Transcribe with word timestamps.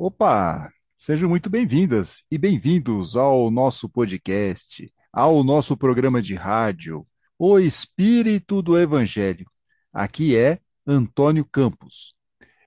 Opa! 0.00 0.72
Sejam 0.96 1.28
muito 1.28 1.50
bem-vindas 1.50 2.22
e 2.30 2.38
bem-vindos 2.38 3.16
ao 3.16 3.50
nosso 3.50 3.88
podcast, 3.88 4.88
ao 5.12 5.42
nosso 5.42 5.76
programa 5.76 6.22
de 6.22 6.36
rádio, 6.36 7.04
O 7.36 7.58
Espírito 7.58 8.62
do 8.62 8.78
Evangelho. 8.78 9.44
Aqui 9.92 10.36
é 10.36 10.60
Antônio 10.86 11.44
Campos. 11.44 12.14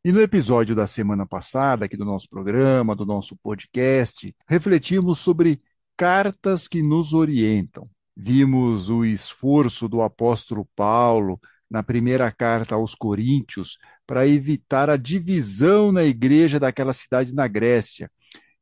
E 0.03 0.11
no 0.11 0.19
episódio 0.19 0.75
da 0.75 0.85
semana 0.85 1.25
passada, 1.25 1.85
aqui 1.85 1.95
do 1.95 2.03
nosso 2.03 2.27
programa, 2.29 2.97
do 2.97 3.05
nosso 3.05 3.37
podcast, 3.37 4.35
refletimos 4.45 5.19
sobre 5.19 5.61
cartas 5.95 6.67
que 6.67 6.83
nos 6.83 7.13
orientam. 7.13 7.89
Vimos 8.13 8.89
o 8.89 9.05
esforço 9.05 9.87
do 9.87 10.01
apóstolo 10.01 10.67
Paulo 10.75 11.39
na 11.69 11.81
primeira 11.81 12.29
carta 12.29 12.75
aos 12.75 12.93
Coríntios 12.93 13.77
para 14.11 14.27
evitar 14.27 14.89
a 14.89 14.97
divisão 14.97 15.89
na 15.89 16.03
igreja 16.03 16.59
daquela 16.59 16.91
cidade 16.91 17.33
na 17.33 17.47
Grécia. 17.47 18.11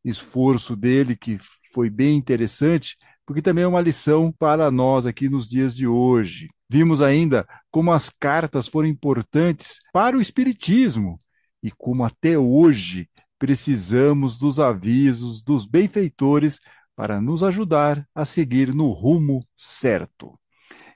Esforço 0.06 0.76
dele 0.76 1.16
que 1.18 1.40
foi 1.74 1.90
bem 1.90 2.16
interessante, 2.16 2.96
porque 3.26 3.42
também 3.42 3.64
é 3.64 3.68
uma 3.68 3.82
lição 3.82 4.32
para 4.32 4.70
nós 4.70 5.08
aqui 5.08 5.28
nos 5.28 5.50
dias 5.50 5.76
de 5.76 5.88
hoje. 5.88 6.50
Vimos 6.70 7.02
ainda 7.02 7.48
como 7.72 7.92
as 7.92 8.12
cartas 8.12 8.68
foram 8.68 8.88
importantes 8.88 9.80
para 9.92 10.16
o 10.16 10.22
Espiritismo 10.22 11.20
e 11.64 11.72
como 11.72 12.04
até 12.04 12.38
hoje 12.38 13.10
precisamos 13.40 14.38
dos 14.38 14.60
avisos 14.60 15.42
dos 15.42 15.66
benfeitores 15.66 16.60
para 16.96 17.20
nos 17.20 17.42
ajudar 17.42 18.08
a 18.14 18.24
seguir 18.24 18.72
no 18.72 18.92
rumo 18.92 19.44
certo. 19.58 20.40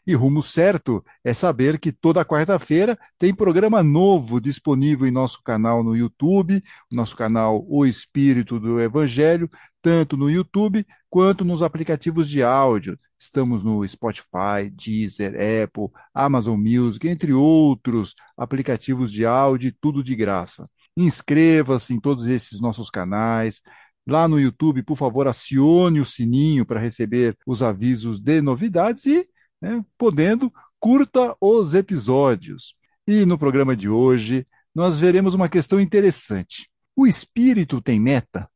E 0.06 0.14
rumo 0.14 0.44
certo 0.44 1.04
é 1.24 1.34
saber 1.34 1.80
que 1.80 1.92
toda 1.92 2.26
quarta-feira 2.26 3.00
tem 3.18 3.34
programa 3.34 3.82
novo 3.82 4.42
disponível 4.42 5.08
em 5.08 5.12
nosso 5.12 5.42
canal 5.42 5.82
no 5.82 5.96
YouTube, 5.96 6.62
nosso 6.92 7.16
canal 7.16 7.66
O 7.70 7.86
Espírito 7.86 8.60
do 8.60 8.82
Evangelho, 8.82 9.50
tanto 9.82 10.18
no 10.18 10.30
YouTube 10.30 10.86
quanto 11.10 11.46
nos 11.46 11.62
aplicativos 11.62 12.28
de 12.28 12.44
áudio. 12.44 13.00
Estamos 13.18 13.64
no 13.64 13.88
Spotify, 13.88 14.70
Deezer, 14.70 15.36
Apple, 15.64 15.88
Amazon 16.14 16.60
Music, 16.60 17.08
entre 17.08 17.32
outros 17.32 18.14
aplicativos 18.36 19.10
de 19.10 19.26
áudio, 19.26 19.74
tudo 19.80 20.04
de 20.04 20.14
graça. 20.16 20.70
Inscreva-se 20.98 21.94
em 21.94 22.00
todos 22.00 22.28
esses 22.28 22.60
nossos 22.60 22.90
canais. 22.90 23.62
Lá 24.06 24.28
no 24.28 24.38
YouTube, 24.38 24.84
por 24.84 24.98
favor, 24.98 25.30
acione 25.30 26.02
o 26.02 26.06
sininho 26.06 26.66
para 26.66 26.82
receber 26.82 27.38
os 27.48 27.64
avisos 27.64 28.20
de 28.20 28.42
novidades 28.42 29.06
e 29.06 29.26
né, 29.64 29.84
podendo, 29.98 30.54
curta 30.78 31.34
os 31.40 31.74
episódios. 31.74 32.76
E 33.08 33.26
no 33.26 33.38
programa 33.38 33.78
de 33.78 33.88
hoje, 33.88 34.46
nós 34.76 35.00
veremos 35.00 35.34
uma 35.34 35.48
questão 35.48 35.80
interessante. 35.80 36.70
O 36.94 37.08
espírito 37.08 37.82
tem 37.82 37.98
meta? 37.98 38.50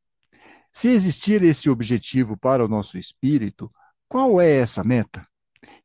Se 0.73 0.89
existir 0.89 1.41
esse 1.43 1.69
objetivo 1.69 2.35
para 2.37 2.63
o 2.63 2.67
nosso 2.67 2.97
espírito, 2.97 3.71
qual 4.09 4.41
é 4.41 4.57
essa 4.57 4.83
meta? 4.83 5.25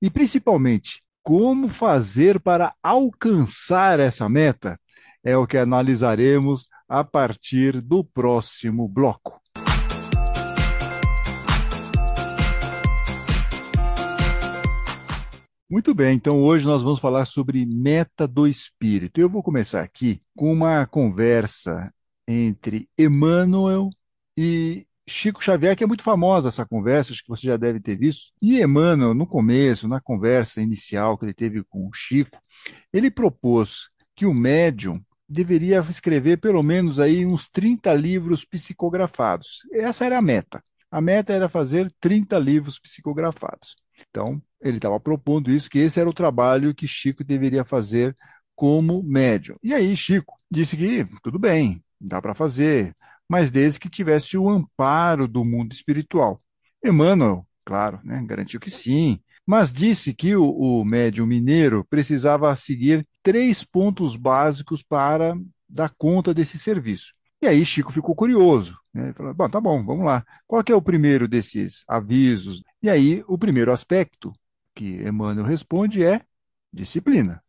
E 0.00 0.10
principalmente, 0.10 1.04
como 1.22 1.68
fazer 1.68 2.40
para 2.40 2.74
alcançar 2.82 4.00
essa 4.00 4.28
meta? 4.28 4.78
É 5.22 5.36
o 5.36 5.46
que 5.46 5.56
analisaremos 5.56 6.66
a 6.88 7.04
partir 7.04 7.80
do 7.80 8.02
próximo 8.02 8.88
bloco. 8.88 9.40
Muito 15.72 15.94
bem, 15.94 16.14
então 16.16 16.42
hoje 16.42 16.66
nós 16.66 16.82
vamos 16.82 17.00
falar 17.00 17.24
sobre 17.24 17.64
meta 17.64 18.28
do 18.28 18.46
espírito. 18.46 19.18
Eu 19.18 19.26
vou 19.26 19.42
começar 19.42 19.80
aqui 19.80 20.20
com 20.36 20.52
uma 20.52 20.86
conversa 20.86 21.90
entre 22.28 22.90
Emmanuel 22.98 23.88
e 24.36 24.86
Chico 25.08 25.42
Xavier, 25.42 25.74
que 25.74 25.82
é 25.82 25.86
muito 25.86 26.02
famosa 26.02 26.50
essa 26.50 26.66
conversa, 26.66 27.14
acho 27.14 27.22
que 27.22 27.28
você 27.30 27.46
já 27.46 27.56
deve 27.56 27.80
ter 27.80 27.96
visto. 27.96 28.34
E 28.42 28.60
Emmanuel, 28.60 29.14
no 29.14 29.26
começo, 29.26 29.88
na 29.88 29.98
conversa 29.98 30.60
inicial 30.60 31.16
que 31.16 31.24
ele 31.24 31.32
teve 31.32 31.64
com 31.64 31.88
o 31.88 31.94
Chico, 31.94 32.38
ele 32.92 33.10
propôs 33.10 33.88
que 34.14 34.26
o 34.26 34.34
médium 34.34 35.02
deveria 35.26 35.78
escrever 35.88 36.36
pelo 36.36 36.62
menos 36.62 37.00
aí 37.00 37.24
uns 37.24 37.48
30 37.48 37.94
livros 37.94 38.44
psicografados. 38.44 39.60
Essa 39.72 40.04
era 40.04 40.18
a 40.18 40.22
meta. 40.22 40.62
A 40.90 41.00
meta 41.00 41.32
era 41.32 41.48
fazer 41.48 41.90
30 41.98 42.38
livros 42.38 42.78
psicografados. 42.78 43.74
Então, 44.10 44.38
ele 44.62 44.78
estava 44.78 44.98
propondo 45.00 45.50
isso, 45.50 45.68
que 45.68 45.78
esse 45.78 46.00
era 46.00 46.08
o 46.08 46.14
trabalho 46.14 46.74
que 46.74 46.86
Chico 46.86 47.24
deveria 47.24 47.64
fazer 47.64 48.14
como 48.54 49.02
médium. 49.02 49.56
E 49.62 49.74
aí 49.74 49.96
Chico 49.96 50.38
disse 50.50 50.76
que 50.76 51.06
tudo 51.22 51.38
bem, 51.38 51.82
dá 52.00 52.22
para 52.22 52.34
fazer, 52.34 52.94
mas 53.28 53.50
desde 53.50 53.80
que 53.80 53.88
tivesse 53.88 54.36
o 54.38 54.48
amparo 54.48 55.26
do 55.26 55.44
mundo 55.44 55.72
espiritual. 55.72 56.40
Emmanuel, 56.84 57.46
claro, 57.64 58.00
né, 58.04 58.22
garantiu 58.26 58.60
que 58.60 58.70
sim, 58.70 59.20
mas 59.46 59.72
disse 59.72 60.14
que 60.14 60.36
o, 60.36 60.48
o 60.48 60.84
médium 60.84 61.26
mineiro 61.26 61.84
precisava 61.88 62.54
seguir 62.56 63.06
três 63.22 63.64
pontos 63.64 64.16
básicos 64.16 64.82
para 64.82 65.34
dar 65.68 65.92
conta 65.96 66.32
desse 66.32 66.58
serviço. 66.58 67.12
E 67.40 67.46
aí 67.46 67.64
Chico 67.64 67.92
ficou 67.92 68.14
curioso, 68.14 68.78
né? 68.94 69.12
Falou, 69.14 69.34
bom, 69.34 69.48
tá 69.48 69.60
bom, 69.60 69.84
vamos 69.84 70.06
lá. 70.06 70.24
Qual 70.46 70.62
é 70.64 70.74
o 70.74 70.82
primeiro 70.82 71.26
desses 71.26 71.84
avisos? 71.88 72.62
E 72.80 72.88
aí 72.88 73.24
o 73.26 73.36
primeiro 73.36 73.72
aspecto 73.72 74.32
que 74.74 74.96
Emmanuel 75.06 75.46
responde 75.46 76.04
é 76.04 76.20
disciplina. 76.72 77.42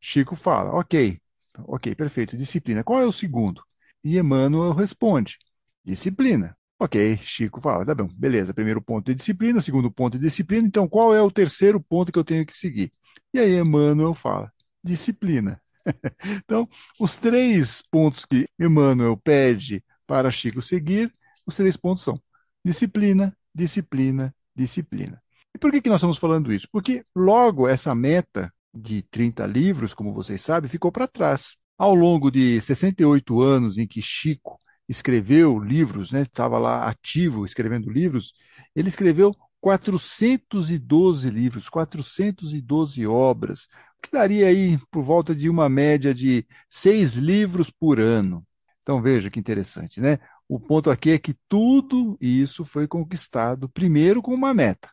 Chico 0.00 0.36
fala, 0.36 0.70
ok, 0.74 1.20
ok, 1.58 1.94
perfeito, 1.94 2.36
disciplina. 2.36 2.84
Qual 2.84 3.00
é 3.00 3.06
o 3.06 3.12
segundo? 3.12 3.62
E 4.02 4.18
Emmanuel 4.18 4.72
responde, 4.74 5.38
disciplina. 5.84 6.56
Ok, 6.78 7.18
Chico 7.18 7.60
fala, 7.60 7.86
tá 7.86 7.94
bom, 7.94 8.08
beleza, 8.08 8.52
primeiro 8.52 8.82
ponto 8.82 9.10
é 9.10 9.14
disciplina, 9.14 9.60
segundo 9.60 9.90
ponto 9.90 10.16
é 10.16 10.20
disciplina, 10.20 10.66
então 10.66 10.88
qual 10.88 11.14
é 11.14 11.22
o 11.22 11.30
terceiro 11.30 11.80
ponto 11.80 12.12
que 12.12 12.18
eu 12.18 12.24
tenho 12.24 12.44
que 12.44 12.54
seguir? 12.56 12.92
E 13.32 13.38
aí 13.40 13.56
Emmanuel 13.56 14.14
fala, 14.14 14.52
disciplina. 14.82 15.60
então, 16.44 16.68
os 17.00 17.16
três 17.16 17.82
pontos 17.82 18.24
que 18.26 18.48
Emmanuel 18.58 19.16
pede 19.16 19.84
para 20.06 20.30
Chico 20.30 20.60
seguir, 20.62 21.14
os 21.46 21.56
três 21.56 21.76
pontos 21.76 22.04
são 22.04 22.20
disciplina, 22.64 23.36
disciplina, 23.54 24.34
disciplina. 24.56 25.23
E 25.54 25.58
por 25.58 25.70
que, 25.70 25.80
que 25.80 25.88
nós 25.88 25.98
estamos 25.98 26.18
falando 26.18 26.52
isso? 26.52 26.68
Porque 26.70 27.04
logo 27.14 27.68
essa 27.68 27.94
meta 27.94 28.52
de 28.74 29.02
30 29.02 29.46
livros, 29.46 29.94
como 29.94 30.12
vocês 30.12 30.40
sabem, 30.40 30.68
ficou 30.68 30.90
para 30.90 31.06
trás. 31.06 31.56
Ao 31.78 31.94
longo 31.94 32.30
de 32.30 32.60
68 32.60 33.40
anos 33.40 33.78
em 33.78 33.86
que 33.86 34.02
Chico 34.02 34.58
escreveu 34.88 35.58
livros, 35.58 36.12
né, 36.12 36.22
estava 36.22 36.58
lá 36.58 36.88
ativo 36.88 37.46
escrevendo 37.46 37.90
livros, 37.90 38.34
ele 38.74 38.88
escreveu 38.88 39.32
412 39.60 41.30
livros, 41.30 41.68
412 41.68 43.06
obras, 43.06 43.66
que 44.02 44.10
daria 44.10 44.48
aí 44.48 44.78
por 44.90 45.02
volta 45.02 45.34
de 45.34 45.48
uma 45.48 45.68
média 45.68 46.12
de 46.14 46.46
seis 46.68 47.14
livros 47.14 47.70
por 47.70 47.98
ano. 47.98 48.46
Então 48.82 49.00
veja 49.00 49.30
que 49.30 49.40
interessante, 49.40 50.00
né? 50.00 50.18
O 50.46 50.60
ponto 50.60 50.90
aqui 50.90 51.12
é 51.12 51.18
que 51.18 51.34
tudo 51.48 52.18
isso 52.20 52.64
foi 52.64 52.86
conquistado 52.86 53.68
primeiro 53.70 54.20
com 54.20 54.34
uma 54.34 54.52
meta. 54.52 54.90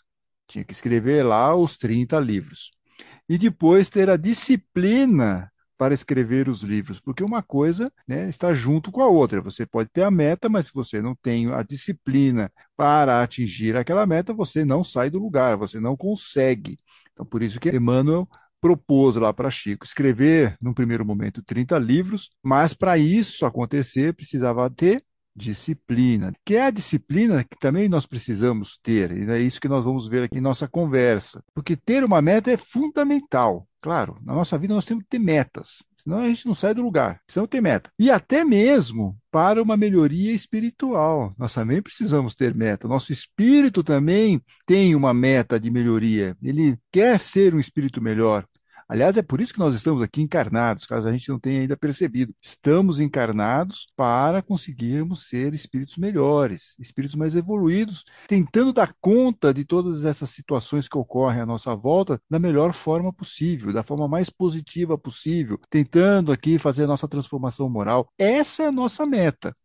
Tinha 0.51 0.66
que 0.66 0.73
escrever 0.73 1.23
lá 1.23 1.56
os 1.56 1.78
30 1.78 2.19
livros. 2.19 2.72
E 3.29 3.38
depois 3.38 3.89
ter 3.89 4.09
a 4.09 4.17
disciplina 4.17 5.50
para 5.78 5.94
escrever 5.94 6.50
os 6.50 6.62
livros, 6.62 7.00
porque 7.00 7.23
uma 7.23 7.41
coisa 7.41 7.89
né, 8.06 8.28
está 8.28 8.53
junto 8.53 8.91
com 8.91 9.01
a 9.01 9.07
outra. 9.07 9.41
Você 9.41 9.66
pode 9.66 9.89
ter 9.89 10.03
a 10.03 10.12
meta, 10.12 10.50
mas 10.50 10.66
se 10.66 10.73
você 10.73 11.01
não 11.01 11.16
tem 11.16 11.50
a 11.53 11.63
disciplina 11.63 12.51
para 12.75 13.23
atingir 13.23 13.78
aquela 13.78 14.06
meta, 14.06 14.34
você 14.34 14.66
não 14.66 14.84
sai 14.84 15.09
do 15.09 15.19
lugar, 15.19 15.56
você 15.56 15.79
não 15.79 15.95
consegue. 15.95 16.78
Então, 17.13 17.25
por 17.25 17.41
isso 17.41 17.57
que 17.57 17.69
Emmanuel 17.69 18.27
propôs 18.59 19.15
lá 19.15 19.33
para 19.33 19.50
Chico 19.50 19.86
escrever, 19.86 20.57
num 20.62 20.74
primeiro 20.74 21.06
momento, 21.06 21.42
30 21.42 21.80
livros, 21.80 22.30
mas 22.44 22.74
para 22.74 22.98
isso 22.98 23.45
acontecer, 23.45 24.13
precisava 24.13 24.69
ter 24.69 25.01
disciplina, 25.36 26.33
que 26.45 26.56
é 26.56 26.63
a 26.63 26.72
disciplina 26.72 27.44
que 27.44 27.57
também 27.60 27.88
nós 27.88 28.06
precisamos 28.06 28.78
ter, 28.81 29.12
e 29.12 29.30
é 29.30 29.39
isso 29.39 29.62
que 29.62 29.68
nós 29.68 29.83
vamos 29.83 30.07
ver 30.07 30.24
aqui 30.24 30.38
em 30.38 30.42
nossa 30.42 30.68
conversa. 30.68 31.44
Porque 31.54 31.75
ter 31.75 32.04
uma 32.04 32.22
meta 32.22 32.51
é 32.51 32.57
fundamental. 32.57 33.68
Claro, 33.81 34.18
na 34.24 34.33
nossa 34.33 34.57
vida 34.57 34.74
nós 34.74 34.86
temos 34.86 35.04
que 35.04 35.10
ter 35.10 35.19
metas, 35.19 35.83
senão 36.04 36.19
a 36.19 36.28
gente 36.28 36.45
não 36.45 36.54
sai 36.54 36.74
do 36.74 36.83
lugar, 36.83 37.19
senão 37.28 37.48
tem 37.48 37.62
meta. 37.62 37.89
E 37.98 38.12
até 38.12 38.44
mesmo 38.44 39.18
para 39.31 39.62
uma 39.62 39.78
melhoria 39.78 40.33
espiritual, 40.33 41.34
nós 41.38 41.54
também 41.54 41.81
precisamos 41.81 42.36
ter 42.36 42.54
meta. 42.54 42.88
Nosso 42.88 43.12
espírito 43.12 43.84
também 43.84 44.42
tem 44.66 44.94
uma 44.95 45.13
meta 45.13 45.60
de 45.60 45.72
melhoria, 45.72 46.36
ele 46.44 46.77
quer 46.92 47.19
ser 47.19 47.56
um 47.56 47.60
espírito 47.60 48.01
melhor. 48.01 48.45
Aliás, 48.91 49.15
é 49.15 49.21
por 49.21 49.39
isso 49.39 49.53
que 49.53 49.59
nós 49.59 49.73
estamos 49.73 50.03
aqui 50.03 50.21
encarnados, 50.21 50.85
caso 50.85 51.07
a 51.07 51.13
gente 51.13 51.29
não 51.29 51.39
tenha 51.39 51.61
ainda 51.61 51.77
percebido. 51.77 52.35
Estamos 52.41 52.99
encarnados 52.99 53.88
para 53.95 54.41
conseguirmos 54.41 55.29
ser 55.29 55.53
espíritos 55.53 55.95
melhores, 55.95 56.75
espíritos 56.77 57.15
mais 57.15 57.33
evoluídos, 57.33 58.03
tentando 58.27 58.73
dar 58.73 58.93
conta 58.99 59.53
de 59.53 59.63
todas 59.63 60.03
essas 60.03 60.29
situações 60.31 60.89
que 60.89 60.97
ocorrem 60.97 61.39
à 61.39 61.45
nossa 61.45 61.73
volta 61.73 62.21
da 62.29 62.38
melhor 62.38 62.73
forma 62.73 63.13
possível, 63.13 63.71
da 63.71 63.81
forma 63.81 64.09
mais 64.09 64.29
positiva 64.29 64.97
possível, 64.97 65.57
tentando 65.69 66.29
aqui 66.29 66.59
fazer 66.59 66.83
a 66.83 66.88
nossa 66.88 67.07
transformação 67.07 67.69
moral. 67.69 68.11
Essa 68.17 68.63
é 68.63 68.65
a 68.65 68.71
nossa 68.73 69.05
meta. 69.05 69.55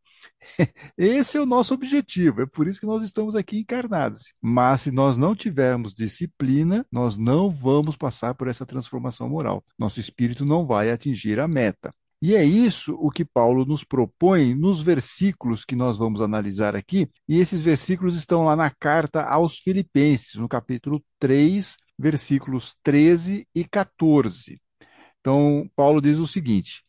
Esse 0.97 1.37
é 1.37 1.41
o 1.41 1.47
nosso 1.47 1.75
objetivo, 1.75 2.43
é 2.43 2.47
por 2.47 2.67
isso 2.69 2.81
que 2.81 2.87
nós 2.87 3.03
estamos 3.03 3.35
aqui 3.35 3.59
encarnados. 3.59 4.33
Mas 4.41 4.83
se 4.83 4.91
nós 4.91 5.17
não 5.17 5.35
tivermos 5.35 5.95
disciplina, 5.95 6.87
nós 6.91 7.19
não 7.19 7.51
vamos 7.51 7.97
passar 7.97 8.35
por 8.35 8.49
essa 8.49 8.67
transformação 8.67 9.29
moral. 9.29 9.65
Nosso 9.79 10.01
espírito 10.01 10.45
não 10.45 10.67
vai 10.67 10.91
atingir 10.91 11.41
a 11.41 11.49
meta. 11.49 11.91
E 12.21 12.35
é 12.35 12.43
isso 12.43 12.95
o 12.99 13.11
que 13.11 13.25
Paulo 13.25 13.67
nos 13.67 13.85
propõe 13.85 14.55
nos 14.55 14.81
versículos 14.81 15.65
que 15.65 15.77
nós 15.77 15.99
vamos 15.99 16.23
analisar 16.23 16.75
aqui. 16.75 17.09
E 17.29 17.39
esses 17.39 17.61
versículos 17.61 18.17
estão 18.17 18.43
lá 18.45 18.57
na 18.57 18.71
carta 18.71 19.23
aos 19.23 19.59
Filipenses, 19.59 20.35
no 20.37 20.49
capítulo 20.49 21.05
3, 21.19 21.77
versículos 21.99 22.75
13 22.83 23.47
e 23.55 23.65
14. 23.65 24.61
Então, 25.21 25.71
Paulo 25.77 26.01
diz 26.01 26.19
o 26.19 26.27
seguinte: 26.27 26.83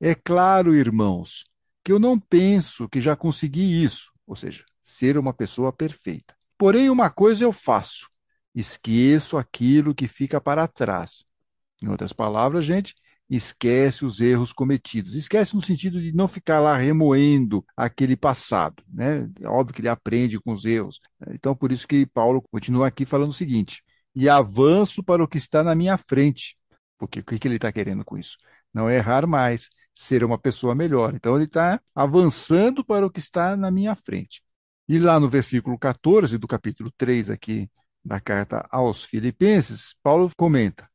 É 0.00 0.14
claro, 0.14 0.74
irmãos, 0.74 1.44
que 1.84 1.92
eu 1.92 1.98
não 1.98 2.18
penso 2.18 2.88
que 2.88 3.00
já 3.00 3.16
consegui 3.16 3.82
isso, 3.82 4.12
ou 4.26 4.36
seja, 4.36 4.64
ser 4.82 5.18
uma 5.18 5.32
pessoa 5.32 5.72
perfeita. 5.72 6.34
Porém, 6.56 6.90
uma 6.90 7.10
coisa 7.10 7.44
eu 7.44 7.52
faço: 7.52 8.08
esqueço 8.54 9.36
aquilo 9.36 9.94
que 9.94 10.08
fica 10.08 10.40
para 10.40 10.68
trás. 10.68 11.24
Em 11.82 11.88
outras 11.88 12.12
palavras, 12.12 12.64
gente, 12.64 12.94
esquece 13.28 14.04
os 14.04 14.20
erros 14.20 14.52
cometidos. 14.52 15.14
Esquece 15.14 15.54
no 15.56 15.62
sentido 15.62 16.00
de 16.00 16.12
não 16.12 16.28
ficar 16.28 16.60
lá 16.60 16.76
remoendo 16.76 17.64
aquele 17.76 18.16
passado. 18.16 18.82
Né? 18.88 19.28
É 19.40 19.48
óbvio 19.48 19.74
que 19.74 19.80
ele 19.80 19.88
aprende 19.88 20.38
com 20.40 20.52
os 20.52 20.64
erros. 20.64 21.00
Então, 21.30 21.54
por 21.56 21.72
isso 21.72 21.88
que 21.88 22.06
Paulo 22.06 22.42
continua 22.50 22.86
aqui 22.86 23.04
falando 23.04 23.30
o 23.30 23.34
seguinte: 23.34 23.82
e 24.14 24.28
avanço 24.28 25.02
para 25.02 25.22
o 25.22 25.28
que 25.28 25.38
está 25.38 25.62
na 25.62 25.74
minha 25.74 25.96
frente. 25.98 26.56
Porque 26.98 27.20
o 27.20 27.24
que 27.24 27.48
ele 27.48 27.56
está 27.56 27.72
querendo 27.72 28.04
com 28.04 28.16
isso? 28.16 28.36
Não 28.72 28.88
é 28.88 28.96
errar 28.96 29.26
mais, 29.26 29.68
ser 29.94 30.24
uma 30.24 30.38
pessoa 30.38 30.74
melhor. 30.74 31.14
Então, 31.14 31.36
ele 31.36 31.44
está 31.44 31.80
avançando 31.94 32.84
para 32.84 33.06
o 33.06 33.10
que 33.10 33.20
está 33.20 33.56
na 33.56 33.70
minha 33.70 33.94
frente. 33.94 34.42
E 34.88 34.98
lá 34.98 35.18
no 35.18 35.28
versículo 35.28 35.78
14 35.78 36.36
do 36.38 36.46
capítulo 36.46 36.92
3 36.96 37.30
aqui 37.30 37.70
da 38.04 38.20
carta 38.20 38.66
aos 38.70 39.04
Filipenses, 39.04 39.94
Paulo 40.02 40.30
comenta: 40.36 40.88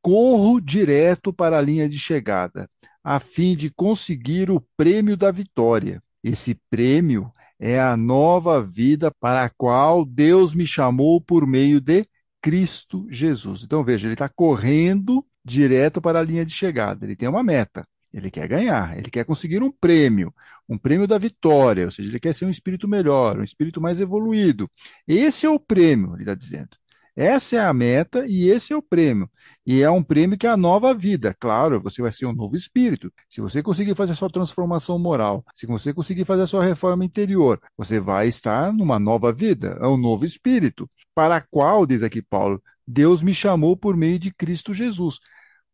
corro 0.00 0.60
direto 0.60 1.32
para 1.32 1.58
a 1.58 1.62
linha 1.62 1.88
de 1.88 1.98
chegada, 1.98 2.68
a 3.02 3.20
fim 3.20 3.54
de 3.54 3.70
conseguir 3.70 4.50
o 4.50 4.60
prêmio 4.76 5.16
da 5.16 5.30
vitória. 5.30 6.02
Esse 6.22 6.54
prêmio 6.70 7.30
é 7.58 7.78
a 7.78 7.96
nova 7.96 8.62
vida 8.62 9.10
para 9.20 9.44
a 9.44 9.50
qual 9.50 10.04
Deus 10.04 10.54
me 10.54 10.66
chamou 10.66 11.20
por 11.20 11.46
meio 11.46 11.80
de 11.80 12.06
Cristo 12.40 13.06
Jesus. 13.10 13.62
Então 13.62 13.84
veja, 13.84 14.06
ele 14.06 14.14
está 14.14 14.28
correndo 14.28 15.24
direto 15.44 16.00
para 16.00 16.18
a 16.18 16.22
linha 16.22 16.44
de 16.44 16.52
chegada. 16.52 17.04
Ele 17.04 17.16
tem 17.16 17.28
uma 17.28 17.42
meta. 17.42 17.86
Ele 18.14 18.30
quer 18.30 18.46
ganhar, 18.46 18.96
ele 18.96 19.10
quer 19.10 19.24
conseguir 19.24 19.60
um 19.60 19.72
prêmio, 19.72 20.32
um 20.68 20.78
prêmio 20.78 21.06
da 21.06 21.18
vitória, 21.18 21.86
ou 21.86 21.90
seja, 21.90 22.08
ele 22.08 22.20
quer 22.20 22.32
ser 22.32 22.44
um 22.44 22.50
espírito 22.50 22.86
melhor, 22.86 23.38
um 23.38 23.42
espírito 23.42 23.80
mais 23.80 24.00
evoluído. 24.00 24.70
Esse 25.06 25.46
é 25.46 25.50
o 25.50 25.58
prêmio, 25.58 26.14
ele 26.14 26.22
está 26.22 26.34
dizendo. 26.34 26.70
Essa 27.16 27.56
é 27.56 27.60
a 27.60 27.72
meta 27.72 28.24
e 28.26 28.48
esse 28.48 28.72
é 28.72 28.76
o 28.76 28.82
prêmio. 28.82 29.30
E 29.66 29.82
é 29.82 29.90
um 29.90 30.02
prêmio 30.02 30.36
que 30.38 30.46
é 30.46 30.50
a 30.50 30.56
nova 30.56 30.92
vida. 30.94 31.34
Claro, 31.38 31.80
você 31.80 32.02
vai 32.02 32.12
ser 32.12 32.26
um 32.26 32.32
novo 32.32 32.56
espírito. 32.56 33.12
Se 33.28 33.40
você 33.40 33.62
conseguir 33.62 33.94
fazer 33.94 34.12
a 34.12 34.16
sua 34.16 34.30
transformação 34.30 34.98
moral, 34.98 35.44
se 35.54 35.66
você 35.66 35.92
conseguir 35.92 36.24
fazer 36.24 36.42
a 36.42 36.46
sua 36.46 36.64
reforma 36.64 37.04
interior, 37.04 37.60
você 37.76 38.00
vai 38.00 38.28
estar 38.28 38.72
numa 38.72 38.98
nova 38.98 39.32
vida, 39.32 39.78
é 39.80 39.86
um 39.86 39.96
novo 39.96 40.24
espírito, 40.24 40.90
para 41.14 41.36
a 41.36 41.40
qual, 41.40 41.86
diz 41.86 42.02
aqui 42.02 42.20
Paulo, 42.22 42.62
Deus 42.86 43.22
me 43.22 43.34
chamou 43.34 43.76
por 43.76 43.96
meio 43.96 44.18
de 44.18 44.32
Cristo 44.32 44.74
Jesus. 44.74 45.18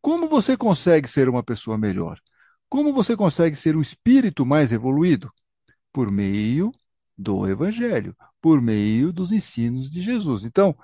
Como 0.00 0.28
você 0.28 0.56
consegue 0.56 1.08
ser 1.08 1.28
uma 1.28 1.42
pessoa 1.42 1.76
melhor? 1.78 2.19
Como 2.70 2.93
você 2.93 3.17
consegue 3.17 3.56
ser 3.56 3.76
um 3.76 3.82
espírito 3.82 4.46
mais 4.46 4.70
evoluído? 4.70 5.32
Por 5.93 6.11
meio 6.11 6.70
do 7.19 7.46
Evangelho, 7.49 8.17
por 8.40 8.62
meio 8.62 9.12
dos 9.12 9.32
ensinos 9.32 9.90
de 9.90 10.00
Jesus. 10.00 10.44
Então, 10.44 10.76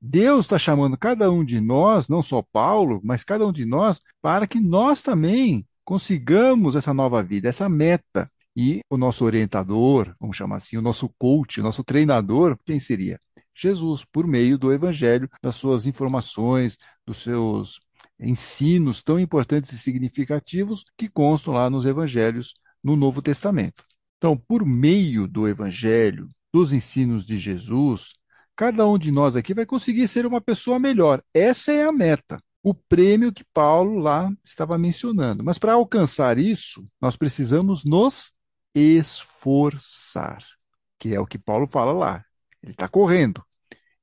Deus 0.00 0.46
está 0.46 0.58
chamando 0.58 0.96
cada 0.96 1.30
um 1.30 1.44
de 1.44 1.60
nós, 1.60 2.08
não 2.08 2.22
só 2.22 2.42
Paulo, 2.42 3.00
mas 3.04 3.22
cada 3.24 3.46
um 3.46 3.52
de 3.52 3.66
nós, 3.66 4.00
para 4.22 4.46
que 4.46 4.58
nós 4.58 5.02
também 5.02 5.66
consigamos 5.84 6.74
essa 6.74 6.94
nova 6.94 7.22
vida, 7.22 7.48
essa 7.48 7.68
meta. 7.68 8.30
E 8.56 8.80
o 8.90 8.96
nosso 8.96 9.24
orientador, 9.24 10.16
vamos 10.18 10.36
chamar 10.36 10.56
assim, 10.56 10.78
o 10.78 10.82
nosso 10.82 11.10
coach, 11.18 11.60
o 11.60 11.62
nosso 11.62 11.84
treinador, 11.84 12.58
quem 12.64 12.80
seria? 12.80 13.20
Jesus, 13.54 14.04
por 14.04 14.26
meio 14.26 14.58
do 14.58 14.72
Evangelho, 14.72 15.28
das 15.42 15.56
suas 15.56 15.86
informações, 15.86 16.78
dos 17.06 17.18
seus 17.18 17.78
ensinos 18.20 19.02
tão 19.02 19.18
importantes 19.18 19.72
e 19.72 19.78
significativos 19.78 20.84
que 20.96 21.08
constam 21.08 21.54
lá 21.54 21.70
nos 21.70 21.86
Evangelhos 21.86 22.54
no 22.82 22.96
Novo 22.96 23.22
Testamento. 23.22 23.84
Então, 24.16 24.36
por 24.36 24.64
meio 24.64 25.28
do 25.28 25.46
Evangelho, 25.46 26.28
dos 26.52 26.72
ensinos 26.72 27.24
de 27.24 27.38
Jesus, 27.38 28.12
cada 28.56 28.86
um 28.86 28.98
de 28.98 29.12
nós 29.12 29.36
aqui 29.36 29.54
vai 29.54 29.64
conseguir 29.64 30.08
ser 30.08 30.26
uma 30.26 30.40
pessoa 30.40 30.78
melhor. 30.78 31.22
Essa 31.32 31.72
é 31.72 31.84
a 31.84 31.92
meta, 31.92 32.40
o 32.62 32.74
prêmio 32.74 33.32
que 33.32 33.44
Paulo 33.52 33.98
lá 33.98 34.30
estava 34.44 34.76
mencionando. 34.76 35.44
Mas 35.44 35.58
para 35.58 35.74
alcançar 35.74 36.38
isso, 36.38 36.86
nós 37.00 37.16
precisamos 37.16 37.84
nos 37.84 38.32
esforçar, 38.74 40.42
que 40.98 41.14
é 41.14 41.20
o 41.20 41.26
que 41.26 41.38
Paulo 41.38 41.68
fala 41.70 41.92
lá. 41.92 42.24
Ele 42.62 42.72
está 42.72 42.88
correndo. 42.88 43.44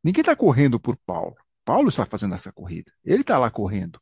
Ninguém 0.03 0.21
está 0.21 0.35
correndo 0.35 0.79
por 0.79 0.95
Paulo. 1.05 1.35
Paulo 1.65 1.89
está 1.89 2.05
fazendo 2.05 2.35
essa 2.35 2.51
corrida. 2.51 2.91
Ele 3.03 3.21
está 3.21 3.37
lá 3.37 3.49
correndo. 3.49 3.99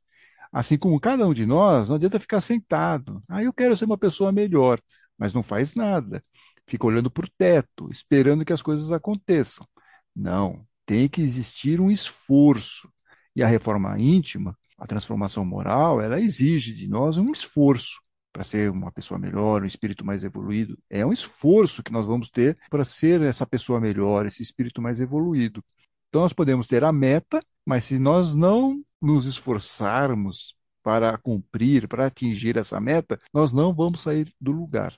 Assim 0.54 0.78
como 0.78 1.00
cada 1.00 1.28
um 1.28 1.34
de 1.34 1.46
nós, 1.48 1.90
não 1.90 1.96
adianta 1.96 2.20
ficar 2.20 2.40
sentado. 2.40 3.24
Ah, 3.28 3.44
eu 3.44 3.52
quero 3.52 3.76
ser 3.76 3.86
uma 3.86 3.98
pessoa 3.98 4.32
melhor, 4.32 4.80
mas 5.18 5.34
não 5.34 5.42
faz 5.42 5.74
nada. 5.74 6.24
Fica 6.68 6.86
olhando 6.86 7.10
para 7.10 7.26
o 7.26 7.32
teto, 7.38 7.90
esperando 7.92 8.46
que 8.46 8.54
as 8.54 8.62
coisas 8.62 8.92
aconteçam. 8.92 9.68
Não, 10.16 10.66
tem 10.86 11.10
que 11.10 11.22
existir 11.22 11.82
um 11.82 11.90
esforço. 11.90 12.88
E 13.36 13.42
a 13.42 13.48
reforma 13.48 14.00
íntima, 14.00 14.56
a 14.78 14.86
transformação 14.86 15.44
moral, 15.44 16.00
ela 16.00 16.20
exige 16.20 16.74
de 16.74 16.88
nós 16.88 17.18
um 17.18 17.32
esforço 17.32 18.00
para 18.32 18.44
ser 18.44 18.70
uma 18.72 18.92
pessoa 18.92 19.20
melhor, 19.20 19.64
um 19.64 19.66
espírito 19.66 20.06
mais 20.06 20.24
evoluído. 20.24 20.78
É 20.90 21.06
um 21.06 21.14
esforço 21.14 21.84
que 21.84 21.92
nós 21.92 22.06
vamos 22.06 22.30
ter 22.30 22.58
para 22.70 22.86
ser 22.86 23.22
essa 23.22 23.46
pessoa 23.46 23.80
melhor, 23.80 24.26
esse 24.26 24.44
espírito 24.44 24.82
mais 24.82 25.00
evoluído. 25.02 25.64
Então 26.10 26.22
nós 26.22 26.34
podemos 26.34 26.68
ter 26.68 26.84
a 26.84 26.92
meta, 26.92 27.40
mas 27.66 27.86
se 27.86 27.98
nós 27.98 28.36
não 28.36 28.84
nos 29.04 29.26
esforçarmos 29.26 30.56
para 30.82 31.18
cumprir, 31.18 31.88
para 31.88 32.08
atingir 32.08 32.58
essa 32.58 32.80
meta, 32.80 33.20
nós 33.34 33.54
não 33.54 33.74
vamos 33.74 34.02
sair 34.02 34.34
do 34.40 34.52
lugar. 34.52 34.98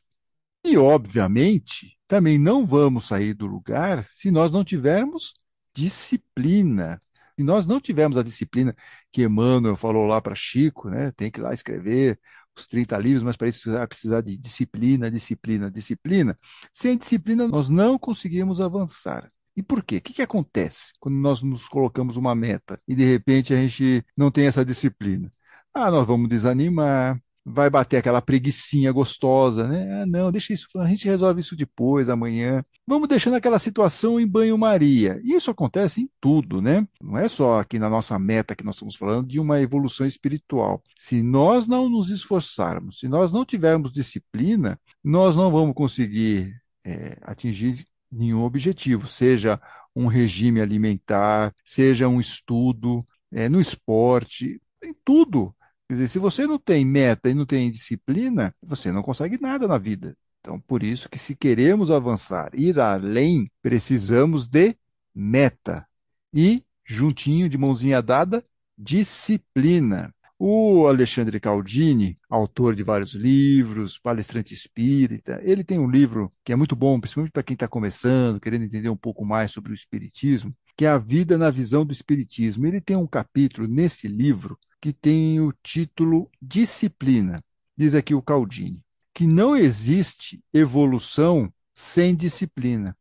E, 0.63 0.77
obviamente, 0.77 1.97
também 2.07 2.39
não 2.39 2.65
vamos 2.65 3.07
sair 3.07 3.33
do 3.33 3.47
lugar 3.47 4.07
se 4.11 4.31
nós 4.31 4.51
não 4.51 4.63
tivermos 4.63 5.33
disciplina. 5.73 7.01
Se 7.37 7.43
nós 7.43 7.67
não 7.67 7.81
tivermos 7.81 8.17
a 8.17 8.23
disciplina 8.23 8.75
que 9.11 9.23
Emmanuel 9.23 9.75
falou 9.75 10.05
lá 10.07 10.21
para 10.21 10.35
Chico, 10.35 10.89
né, 10.89 11.11
tem 11.11 11.29
que 11.29 11.39
ir 11.39 11.43
lá 11.43 11.53
escrever 11.53 12.19
os 12.55 12.65
30 12.67 12.97
livros, 12.97 13.23
mas 13.23 13.35
para 13.37 13.49
isso 13.49 13.71
vai 13.71 13.85
precisar 13.87 14.21
de 14.21 14.37
disciplina, 14.37 15.11
disciplina, 15.11 15.69
disciplina. 15.69 16.39
Sem 16.71 16.97
disciplina, 16.97 17.47
nós 17.47 17.69
não 17.69 17.99
conseguimos 17.99 18.61
avançar. 18.61 19.31
E 19.55 19.63
por 19.63 19.83
quê? 19.83 19.97
O 19.97 20.01
que, 20.01 20.13
que 20.13 20.21
acontece 20.21 20.91
quando 20.99 21.15
nós 21.15 21.41
nos 21.41 21.67
colocamos 21.67 22.17
uma 22.17 22.35
meta 22.35 22.79
e 22.87 22.95
de 22.95 23.05
repente 23.05 23.53
a 23.53 23.57
gente 23.57 24.03
não 24.15 24.29
tem 24.29 24.47
essa 24.47 24.65
disciplina? 24.65 25.31
Ah, 25.73 25.89
nós 25.91 26.07
vamos 26.07 26.29
desanimar, 26.29 27.19
vai 27.45 27.69
bater 27.69 27.97
aquela 27.97 28.21
preguiçinha 28.21 28.91
gostosa, 28.91 29.67
né? 29.67 30.01
Ah, 30.01 30.05
não, 30.05 30.31
deixa 30.31 30.51
isso, 30.51 30.67
a 30.77 30.87
gente 30.87 31.05
resolve 31.07 31.41
isso 31.41 31.55
depois, 31.55 32.09
amanhã. 32.09 32.65
Vamos 32.87 33.07
deixando 33.07 33.35
aquela 33.35 33.59
situação 33.59 34.19
em 34.19 34.27
banho-maria. 34.27 35.21
E 35.23 35.33
isso 35.33 35.51
acontece 35.51 36.01
em 36.01 36.09
tudo, 36.19 36.61
né? 36.61 36.87
Não 36.99 37.17
é 37.17 37.27
só 37.29 37.59
aqui 37.59 37.77
na 37.77 37.89
nossa 37.89 38.17
meta 38.17 38.55
que 38.55 38.63
nós 38.63 38.75
estamos 38.75 38.95
falando 38.95 39.27
de 39.27 39.39
uma 39.39 39.61
evolução 39.61 40.07
espiritual. 40.07 40.81
Se 40.97 41.21
nós 41.21 41.67
não 41.67 41.87
nos 41.87 42.09
esforçarmos, 42.09 42.99
se 42.99 43.07
nós 43.07 43.31
não 43.31 43.45
tivermos 43.45 43.91
disciplina, 43.91 44.79
nós 45.03 45.35
não 45.35 45.51
vamos 45.51 45.75
conseguir 45.75 46.51
é, 46.83 47.17
atingir 47.21 47.85
nenhum 48.15 48.43
objetivo, 48.43 49.07
seja 49.07 49.59
um 49.95 50.07
regime 50.07 50.61
alimentar, 50.61 51.53
seja 51.63 52.07
um 52.07 52.19
estudo, 52.19 53.05
é, 53.31 53.49
no 53.49 53.59
esporte, 53.61 54.61
em 54.83 54.95
tudo. 55.03 55.55
Quer 55.87 55.95
dizer, 55.95 56.07
se 56.07 56.19
você 56.19 56.47
não 56.47 56.57
tem 56.57 56.85
meta 56.85 57.29
e 57.29 57.33
não 57.33 57.45
tem 57.45 57.71
disciplina, 57.71 58.55
você 58.61 58.91
não 58.91 59.03
consegue 59.03 59.39
nada 59.39 59.67
na 59.67 59.77
vida. 59.77 60.17
Então, 60.39 60.59
por 60.61 60.83
isso 60.83 61.09
que 61.09 61.19
se 61.19 61.35
queremos 61.35 61.91
avançar, 61.91 62.51
ir 62.53 62.79
além, 62.79 63.51
precisamos 63.61 64.47
de 64.47 64.77
meta. 65.13 65.87
E, 66.33 66.63
juntinho, 66.85 67.49
de 67.49 67.57
mãozinha 67.57 68.01
dada, 68.01 68.45
disciplina. 68.77 70.13
O 70.37 70.85
Alexandre 70.87 71.39
Caldini, 71.39 72.19
autor 72.29 72.75
de 72.75 72.83
vários 72.83 73.13
livros, 73.13 73.97
palestrante 73.97 74.53
espírita, 74.53 75.39
ele 75.43 75.63
tem 75.63 75.79
um 75.79 75.89
livro 75.89 76.31
que 76.43 76.51
é 76.51 76.55
muito 76.57 76.75
bom, 76.75 76.99
principalmente 76.99 77.31
para 77.31 77.43
quem 77.43 77.53
está 77.53 77.67
começando, 77.69 78.39
querendo 78.39 78.65
entender 78.65 78.89
um 78.89 78.97
pouco 78.97 79.23
mais 79.25 79.51
sobre 79.51 79.71
o 79.71 79.75
espiritismo, 79.75 80.53
que 80.75 80.85
é 80.85 80.89
A 80.89 80.97
Vida 80.97 81.37
na 81.37 81.49
Visão 81.49 81.85
do 81.85 81.93
Espiritismo. 81.93 82.65
Ele 82.67 82.81
tem 82.81 82.97
um 82.97 83.07
capítulo 83.07 83.65
nesse 83.65 84.09
livro 84.09 84.59
que 84.81 84.91
tem 84.91 85.39
o 85.39 85.53
título 85.63 86.29
Disciplina. 86.41 87.41
Diz 87.77 87.95
aqui 87.95 88.13
o 88.13 88.21
Caldini. 88.21 88.83
que 89.13 89.25
não 89.25 89.55
existe 89.55 90.43
evolução 90.53 91.51
sem 91.73 92.13
disciplina. 92.13 92.95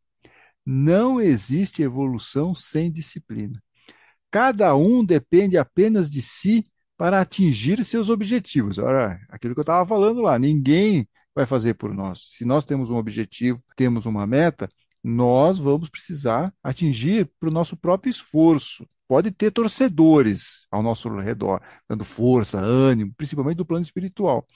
Não 0.65 1.19
existe 1.19 1.81
evolução 1.83 2.55
sem 2.55 2.89
disciplina. 2.89 3.61
Cada 4.31 4.75
um 4.75 5.03
depende 5.03 5.57
apenas 5.57 6.09
de 6.09 6.21
si 6.21 6.65
para 6.97 7.21
atingir 7.21 7.83
seus 7.83 8.09
objetivos. 8.09 8.77
Ora, 8.77 9.19
aquilo 9.29 9.53
que 9.53 9.59
eu 9.59 9.63
estava 9.63 9.87
falando 9.87 10.21
lá, 10.21 10.37
ninguém 10.39 11.07
vai 11.33 11.45
fazer 11.45 11.73
por 11.75 11.93
nós. 11.93 12.27
Se 12.37 12.45
nós 12.45 12.65
temos 12.65 12.89
um 12.89 12.95
objetivo, 12.95 13.61
temos 13.75 14.05
uma 14.05 14.25
meta, 14.25 14.69
nós 15.03 15.59
vamos 15.59 15.89
precisar 15.89 16.53
atingir 16.63 17.29
para 17.39 17.49
o 17.49 17.51
nosso 17.51 17.75
próprio 17.77 18.09
esforço. 18.09 18.87
Pode 19.07 19.31
ter 19.31 19.51
torcedores 19.51 20.65
ao 20.71 20.81
nosso 20.81 21.09
redor, 21.19 21.61
dando 21.87 22.03
força, 22.03 22.59
ânimo, 22.59 23.13
principalmente 23.15 23.57
do 23.57 23.65
plano 23.65 23.85
espiritual. 23.85 24.47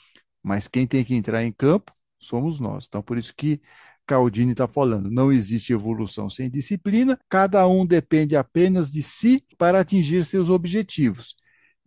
Mas 0.42 0.68
quem 0.68 0.88
tem 0.88 1.04
que 1.04 1.14
entrar 1.14 1.44
em 1.44 1.52
campo 1.52 1.94
somos 2.20 2.60
nós. 2.60 2.86
Então, 2.88 3.02
por 3.02 3.18
isso 3.18 3.34
que 3.36 3.62
Caldini 4.08 4.54
está 4.54 4.68
falando, 4.68 5.12
não 5.12 5.32
existe 5.32 5.72
evolução 5.72 6.30
sem 6.32 6.50
disciplina, 6.50 7.20
cada 7.30 7.68
um 7.68 7.86
depende 7.86 8.36
apenas 8.36 8.90
de 8.90 9.04
si 9.04 9.44
para 9.56 9.80
atingir 9.80 10.26
seus 10.26 10.50
objetivos. 10.50 11.36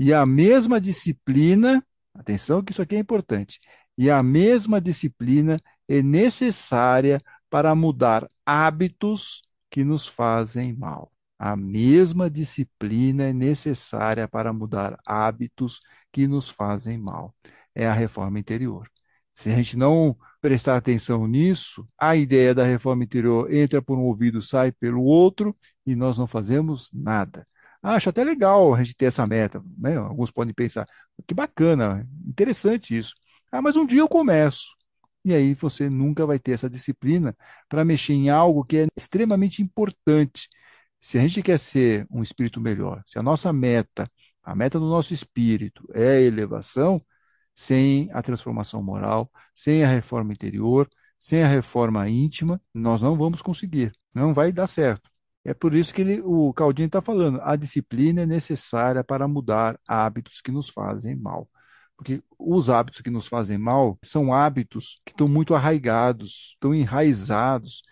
E 0.05 0.13
a 0.13 0.27
mesma 0.27 0.81
disciplina, 0.81 1.81
atenção 2.13 2.61
que 2.61 2.73
isso 2.73 2.83
aqui 2.83 2.97
é 2.97 2.99
importante, 2.99 3.61
e 3.97 4.11
a 4.11 4.21
mesma 4.21 4.81
disciplina 4.81 5.61
é 5.87 6.03
necessária 6.03 7.23
para 7.49 7.73
mudar 7.73 8.29
hábitos 8.45 9.43
que 9.71 9.85
nos 9.85 10.05
fazem 10.05 10.73
mal. 10.73 11.13
A 11.39 11.55
mesma 11.55 12.29
disciplina 12.29 13.29
é 13.29 13.33
necessária 13.33 14.27
para 14.27 14.53
mudar 14.53 14.99
hábitos 15.07 15.81
que 16.11 16.27
nos 16.27 16.49
fazem 16.49 16.99
mal. 16.99 17.33
É 17.73 17.87
a 17.87 17.93
reforma 17.95 18.41
interior. 18.41 18.91
Se 19.37 19.51
a 19.51 19.57
gente 19.57 19.77
não 19.77 20.17
prestar 20.41 20.77
atenção 20.77 21.29
nisso, 21.29 21.89
a 21.97 22.17
ideia 22.17 22.53
da 22.53 22.65
reforma 22.65 23.05
interior 23.05 23.53
entra 23.55 23.81
por 23.81 23.97
um 23.97 24.03
ouvido, 24.03 24.43
sai 24.43 24.73
pelo 24.73 25.05
outro, 25.05 25.57
e 25.87 25.95
nós 25.95 26.19
não 26.19 26.27
fazemos 26.27 26.91
nada. 26.93 27.47
Acho 27.83 28.11
até 28.11 28.23
legal 28.25 28.75
a 28.75 28.83
gente 28.83 28.97
ter 28.97 29.07
essa 29.07 29.27
meta. 29.27 29.63
Né? 29.79 29.97
Alguns 29.97 30.31
podem 30.31 30.55
pensar, 30.55 30.87
que 31.27 31.35
bacana, 31.35 32.07
interessante 32.27 32.97
isso. 32.97 33.15
Ah, 33.51 33.63
mas 33.63 33.77
um 33.77 33.87
dia 33.87 34.01
eu 34.01 34.09
começo. 34.09 34.75
E 35.25 35.35
aí 35.35 35.55
você 35.55 35.89
nunca 35.91 36.27
vai 36.27 36.39
ter 36.39 36.53
essa 36.53 36.71
disciplina 36.71 37.37
para 37.69 37.85
mexer 37.85 38.15
em 38.15 38.31
algo 38.31 38.65
que 38.65 38.79
é 38.79 38.87
extremamente 38.97 39.63
importante. 39.63 40.49
Se 41.01 41.19
a 41.19 41.23
gente 41.23 41.43
quer 41.43 41.59
ser 41.59 42.07
um 42.11 42.23
espírito 42.23 42.61
melhor, 42.61 43.03
se 43.07 43.19
a 43.19 43.23
nossa 43.23 43.53
meta, 43.53 44.11
a 44.43 44.55
meta 44.55 44.79
do 44.79 44.87
nosso 44.89 45.15
espírito 45.15 45.87
é 45.95 46.17
a 46.19 46.21
elevação, 46.21 47.05
sem 47.55 48.11
a 48.13 48.23
transformação 48.23 48.83
moral, 48.83 49.31
sem 49.55 49.85
a 49.85 49.89
reforma 49.89 50.33
interior, 50.33 50.89
sem 51.19 51.43
a 51.43 51.49
reforma 51.49 52.09
íntima, 52.09 52.61
nós 52.75 53.01
não 53.03 53.17
vamos 53.17 53.43
conseguir, 53.43 53.93
não 54.15 54.35
vai 54.35 54.53
dar 54.53 54.67
certo. 54.67 55.12
É 55.45 55.53
por 55.53 55.75
isso 55.75 55.93
que 55.93 56.01
ele, 56.03 56.21
o 56.25 56.53
Caldini 56.53 56.87
está 56.87 57.03
falando, 57.03 57.41
a 57.43 57.57
disciplina 57.57 58.23
é 58.23 58.27
necessária 58.27 59.03
para 59.03 59.27
mudar 59.27 59.79
hábitos 59.89 60.41
que 60.41 60.53
nos 60.53 60.69
fazem 60.69 61.17
mal. 61.17 61.49
Porque 61.97 62.23
os 62.39 62.71
hábitos 62.71 63.01
que 63.01 63.11
nos 63.11 63.27
fazem 63.27 63.59
mal 63.59 63.99
são 64.03 64.33
hábitos 64.33 65.01
que 65.05 65.13
estão 65.13 65.29
muito 65.29 65.55
arraigados, 65.55 66.53
estão 66.55 66.75
enraizados. 66.75 67.83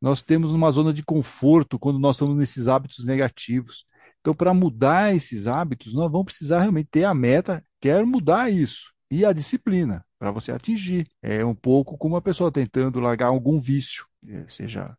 Nós 0.00 0.22
temos 0.22 0.52
uma 0.52 0.70
zona 0.70 0.92
de 0.92 1.02
conforto 1.02 1.78
quando 1.78 1.98
nós 1.98 2.16
estamos 2.16 2.36
nesses 2.36 2.68
hábitos 2.68 3.04
negativos. 3.04 3.86
Então, 4.20 4.34
para 4.34 4.54
mudar 4.54 5.14
esses 5.14 5.46
hábitos, 5.46 5.92
nós 5.94 6.10
vamos 6.10 6.26
precisar 6.26 6.60
realmente 6.60 6.88
ter 6.90 7.04
a 7.04 7.14
meta, 7.14 7.64
quero 7.80 8.06
mudar 8.06 8.50
isso 8.50 8.92
e 9.10 9.24
a 9.24 9.32
disciplina 9.32 10.04
para 10.18 10.30
você 10.30 10.50
atingir. 10.52 11.06
É 11.22 11.44
um 11.44 11.54
pouco 11.54 11.98
como 11.98 12.14
uma 12.14 12.22
pessoa 12.22 12.50
tentando 12.50 13.00
largar 13.00 13.26
algum 13.28 13.60
vício, 13.60 14.06
é, 14.26 14.46
seja 14.48 14.96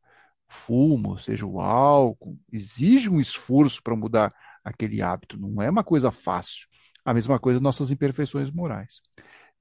fumo, 0.48 1.20
seja 1.20 1.46
o 1.46 1.60
álcool, 1.60 2.38
exige 2.52 3.10
um 3.10 3.20
esforço 3.20 3.82
para 3.84 3.96
mudar 3.96 4.34
aquele 4.64 5.02
hábito, 5.02 5.38
não 5.38 5.62
é 5.62 5.70
uma 5.70 5.84
coisa 5.84 6.12
fácil. 6.12 6.68
A 7.04 7.14
mesma 7.14 7.40
coisa 7.40 7.60
nossas 7.60 7.92
imperfeições 7.92 8.50
morais. 8.52 9.02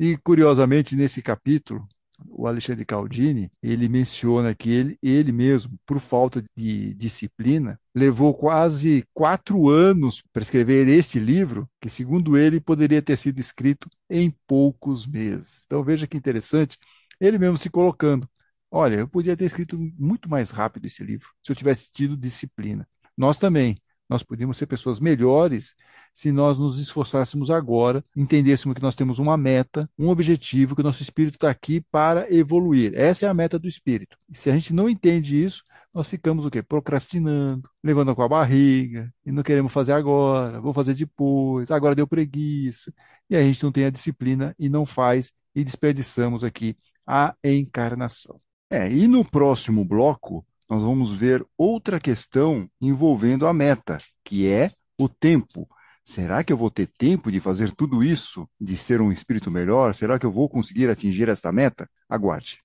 E 0.01 0.17
curiosamente 0.19 0.97
nesse 0.97 1.23
capítulo 1.23 1.87
o 2.29 2.47
Alexandre 2.47 2.85
Caldini, 2.85 3.51
ele 3.63 3.89
menciona 3.89 4.55
que 4.55 4.71
ele, 4.71 4.99
ele 5.03 5.33
mesmo, 5.33 5.79
por 5.87 5.99
falta 5.99 6.45
de 6.57 6.95
disciplina, 6.95 7.79
levou 7.95 8.35
quase 8.35 9.05
quatro 9.13 9.69
anos 9.69 10.23
para 10.33 10.43
escrever 10.43 10.89
este 10.89 11.19
livro, 11.19 11.69
que, 11.81 11.91
segundo 11.91 12.37
ele, 12.37 12.61
poderia 12.61 13.03
ter 13.03 13.17
sido 13.17 13.41
escrito 13.41 13.89
em 14.09 14.33
poucos 14.47 15.07
meses. 15.07 15.63
Então, 15.67 15.83
veja 15.83 16.07
que 16.07 16.17
interessante, 16.17 16.79
ele 17.21 17.39
mesmo 17.39 17.59
se 17.59 17.71
colocando. 17.71 18.29
Olha, 18.77 18.97
eu 18.97 19.09
podia 19.09 19.37
ter 19.37 19.45
escrito 19.45 19.79
muito 19.97 20.29
mais 20.29 20.51
rápido 20.51 20.87
esse 20.87 21.05
livro, 21.05 21.29
se 21.45 21.53
eu 21.53 21.55
tivesse 21.55 21.93
tido 21.93 22.17
disciplina. 22.17 22.85
Nós 23.17 23.39
também, 23.39 23.79
nós 24.09 24.25
podíamos 24.25 24.57
ser 24.57 24.67
pessoas 24.67 24.99
melhores 24.99 25.77
se 26.13 26.33
nós 26.33 26.59
nos 26.59 26.81
esforçássemos 26.81 27.53
agora, 27.53 28.05
entendêssemos 28.17 28.75
que 28.75 28.83
nós 28.83 28.97
temos 28.97 29.21
uma 29.21 29.37
meta, 29.37 29.89
um 29.97 30.09
objetivo, 30.09 30.75
que 30.75 30.81
o 30.81 30.85
nosso 30.85 31.05
espírito 31.05 31.37
está 31.37 31.49
aqui 31.51 31.83
para 31.83 32.29
evoluir. 32.35 32.93
Essa 32.97 33.27
é 33.27 33.29
a 33.29 33.35
meta 33.35 33.61
do 33.61 33.69
espírito. 33.69 34.19
E 34.29 34.37
se 34.37 34.51
a 34.51 34.53
gente 34.53 34.75
não 34.75 34.89
entende 34.89 35.41
isso, 35.45 35.63
nós 35.93 36.09
ficamos 36.09 36.45
o 36.45 36.51
quê? 36.51 36.61
Procrastinando, 36.61 37.71
levando 37.81 38.13
com 38.13 38.23
a 38.23 38.29
barriga, 38.29 39.09
e 39.25 39.31
não 39.31 39.45
queremos 39.45 39.73
fazer 39.73 39.93
agora, 39.93 40.61
vou 40.61 40.73
fazer 40.73 40.95
depois, 40.95 41.71
agora 41.71 41.95
deu 41.95 42.09
preguiça. 42.09 42.93
E 43.31 43.37
a 43.37 43.43
gente 43.43 43.63
não 43.63 43.71
tem 43.71 43.85
a 43.85 43.91
disciplina 43.91 44.53
e 44.59 44.69
não 44.69 44.85
faz, 44.85 45.33
e 45.55 45.63
desperdiçamos 45.63 46.43
aqui 46.43 46.77
a 47.07 47.37
encarnação. 47.45 48.41
É, 48.77 48.91
e 48.91 49.07
no 49.07 49.25
próximo 49.25 49.85
bloco, 49.85 50.45
nós 50.69 50.83
vamos 50.83 51.15
ver 51.15 51.47
outra 51.57 52.01
questão 52.01 52.69
envolvendo 52.81 53.47
a 53.47 53.55
meta, 53.55 53.99
que 54.25 54.49
é 54.49 54.73
o 54.99 55.09
tempo. 55.09 55.69
Será 56.05 56.43
que 56.43 56.53
eu 56.53 56.57
vou 56.57 56.69
ter 56.73 56.89
tempo 56.89 57.31
de 57.31 57.39
fazer 57.39 57.71
tudo 57.71 58.03
isso, 58.03 58.49
de 58.61 58.77
ser 58.77 59.01
um 59.01 59.13
espírito 59.13 59.49
melhor? 59.49 59.95
Será 59.95 60.19
que 60.19 60.27
eu 60.27 60.33
vou 60.33 60.49
conseguir 60.49 60.91
atingir 60.91 61.29
esta 61.29 61.53
meta? 61.53 61.89
Aguarde. 62.09 62.59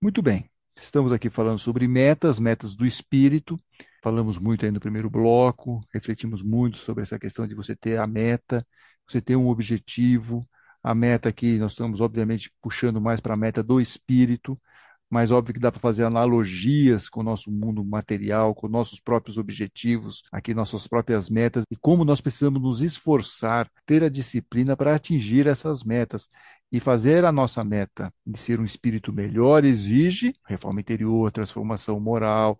Muito 0.00 0.22
bem, 0.22 0.46
estamos 0.74 1.12
aqui 1.12 1.28
falando 1.28 1.58
sobre 1.58 1.86
metas, 1.86 2.38
metas 2.38 2.74
do 2.74 2.86
espírito. 2.86 3.58
Falamos 4.02 4.38
muito 4.38 4.64
aí 4.64 4.70
no 4.72 4.80
primeiro 4.80 5.08
bloco, 5.08 5.80
refletimos 5.94 6.42
muito 6.42 6.78
sobre 6.78 7.02
essa 7.02 7.18
questão 7.18 7.46
de 7.46 7.54
você 7.54 7.76
ter 7.76 7.98
a 7.98 8.06
meta, 8.06 8.66
você 9.08 9.20
ter 9.20 9.36
um 9.36 9.48
objetivo. 9.48 10.46
A 10.82 10.94
meta 10.94 11.28
aqui, 11.28 11.58
nós 11.58 11.72
estamos 11.72 12.00
obviamente 12.00 12.52
puxando 12.60 13.00
mais 13.00 13.20
para 13.20 13.34
a 13.34 13.36
meta 13.36 13.62
do 13.62 13.80
espírito, 13.80 14.60
mas 15.08 15.30
óbvio 15.30 15.54
que 15.54 15.60
dá 15.60 15.70
para 15.70 15.80
fazer 15.80 16.04
analogias 16.04 17.08
com 17.08 17.20
o 17.20 17.22
nosso 17.22 17.50
mundo 17.50 17.84
material, 17.84 18.54
com 18.54 18.66
nossos 18.66 18.98
próprios 18.98 19.38
objetivos, 19.38 20.22
aqui 20.32 20.54
nossas 20.54 20.88
próprias 20.88 21.28
metas 21.30 21.64
e 21.70 21.76
como 21.76 22.04
nós 22.04 22.20
precisamos 22.20 22.60
nos 22.60 22.80
esforçar, 22.80 23.70
ter 23.86 24.02
a 24.02 24.08
disciplina 24.08 24.76
para 24.76 24.94
atingir 24.96 25.46
essas 25.46 25.84
metas. 25.84 26.28
E 26.72 26.80
fazer 26.80 27.24
a 27.26 27.30
nossa 27.30 27.62
meta 27.62 28.12
de 28.26 28.40
ser 28.40 28.58
um 28.58 28.64
espírito 28.64 29.12
melhor 29.12 29.62
exige 29.64 30.32
reforma 30.46 30.80
interior, 30.80 31.30
transformação 31.30 32.00
moral. 32.00 32.58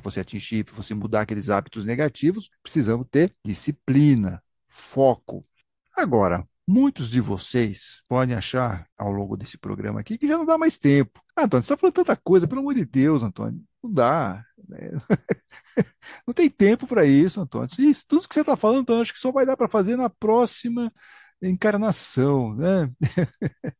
Para 0.00 0.10
você 0.10 0.20
atingir, 0.20 0.64
para 0.64 0.74
você 0.74 0.94
mudar 0.94 1.22
aqueles 1.22 1.50
hábitos 1.50 1.84
negativos, 1.84 2.50
precisamos 2.62 3.06
ter 3.10 3.34
disciplina, 3.44 4.42
foco, 4.68 5.46
Agora, 5.96 6.44
muitos 6.66 7.08
de 7.08 7.20
vocês 7.20 8.02
podem 8.08 8.34
achar, 8.34 8.88
ao 8.98 9.12
longo 9.12 9.36
desse 9.36 9.56
programa 9.56 10.00
aqui, 10.00 10.18
que 10.18 10.26
já 10.26 10.36
não 10.36 10.44
dá 10.44 10.58
mais 10.58 10.76
tempo. 10.76 11.22
Ah, 11.36 11.44
Antônio, 11.44 11.62
você 11.62 11.72
está 11.72 11.76
falando 11.76 11.94
tanta 11.94 12.16
coisa, 12.16 12.48
pelo 12.48 12.60
amor 12.60 12.74
de 12.74 12.84
Deus, 12.84 13.22
Antônio. 13.22 13.62
Não 13.82 13.92
dá. 13.92 14.44
Né? 14.68 14.90
Não 16.26 16.34
tem 16.34 16.50
tempo 16.50 16.86
para 16.86 17.04
isso, 17.04 17.40
Antônio. 17.40 17.68
Isso, 17.78 18.04
tudo 18.08 18.26
que 18.26 18.34
você 18.34 18.40
está 18.40 18.56
falando, 18.56 18.80
Antônio, 18.80 19.02
acho 19.02 19.12
que 19.12 19.20
só 19.20 19.30
vai 19.30 19.46
dar 19.46 19.56
para 19.56 19.68
fazer 19.68 19.96
na 19.96 20.10
próxima 20.10 20.92
encarnação, 21.48 22.54
né? 22.54 22.90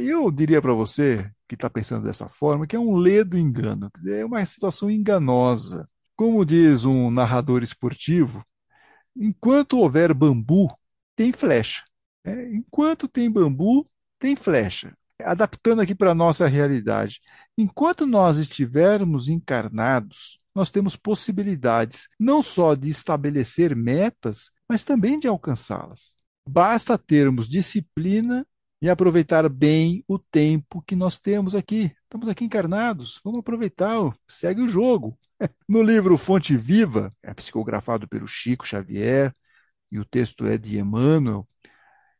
Eu 0.00 0.30
diria 0.30 0.60
para 0.60 0.72
você 0.72 1.30
que 1.48 1.54
está 1.54 1.70
pensando 1.70 2.04
dessa 2.04 2.28
forma 2.28 2.66
que 2.66 2.74
é 2.74 2.78
um 2.78 2.96
ledo 2.96 3.38
engano, 3.38 3.90
é 4.06 4.24
uma 4.24 4.44
situação 4.44 4.90
enganosa. 4.90 5.88
Como 6.16 6.44
diz 6.44 6.84
um 6.84 7.10
narrador 7.10 7.62
esportivo, 7.62 8.42
enquanto 9.14 9.78
houver 9.78 10.12
bambu, 10.14 10.68
tem 11.14 11.32
flecha. 11.32 11.84
Né? 12.24 12.54
Enquanto 12.54 13.06
tem 13.06 13.30
bambu, 13.30 13.88
tem 14.18 14.34
flecha. 14.34 14.96
Adaptando 15.22 15.80
aqui 15.80 15.94
para 15.94 16.10
a 16.10 16.14
nossa 16.14 16.46
realidade. 16.46 17.20
Enquanto 17.56 18.06
nós 18.06 18.38
estivermos 18.38 19.28
encarnados, 19.28 20.40
nós 20.54 20.70
temos 20.70 20.96
possibilidades 20.96 22.08
não 22.18 22.42
só 22.42 22.74
de 22.74 22.88
estabelecer 22.88 23.76
metas, 23.76 24.50
mas 24.68 24.84
também 24.84 25.18
de 25.18 25.28
alcançá-las. 25.28 26.16
Basta 26.48 26.96
termos 26.96 27.48
disciplina 27.48 28.46
e 28.80 28.88
aproveitar 28.88 29.48
bem 29.48 30.04
o 30.06 30.18
tempo 30.18 30.82
que 30.82 30.94
nós 30.94 31.18
temos 31.18 31.54
aqui. 31.54 31.92
Estamos 32.04 32.28
aqui 32.28 32.44
encarnados, 32.44 33.20
vamos 33.24 33.40
aproveitar, 33.40 33.96
segue 34.28 34.62
o 34.62 34.68
jogo. 34.68 35.18
No 35.68 35.82
livro 35.82 36.16
Fonte 36.16 36.56
Viva, 36.56 37.14
é 37.22 37.34
psicografado 37.34 38.08
pelo 38.08 38.26
Chico 38.26 38.66
Xavier, 38.66 39.34
e 39.92 39.98
o 39.98 40.04
texto 40.04 40.46
é 40.46 40.56
de 40.56 40.78
Emmanuel, 40.78 41.46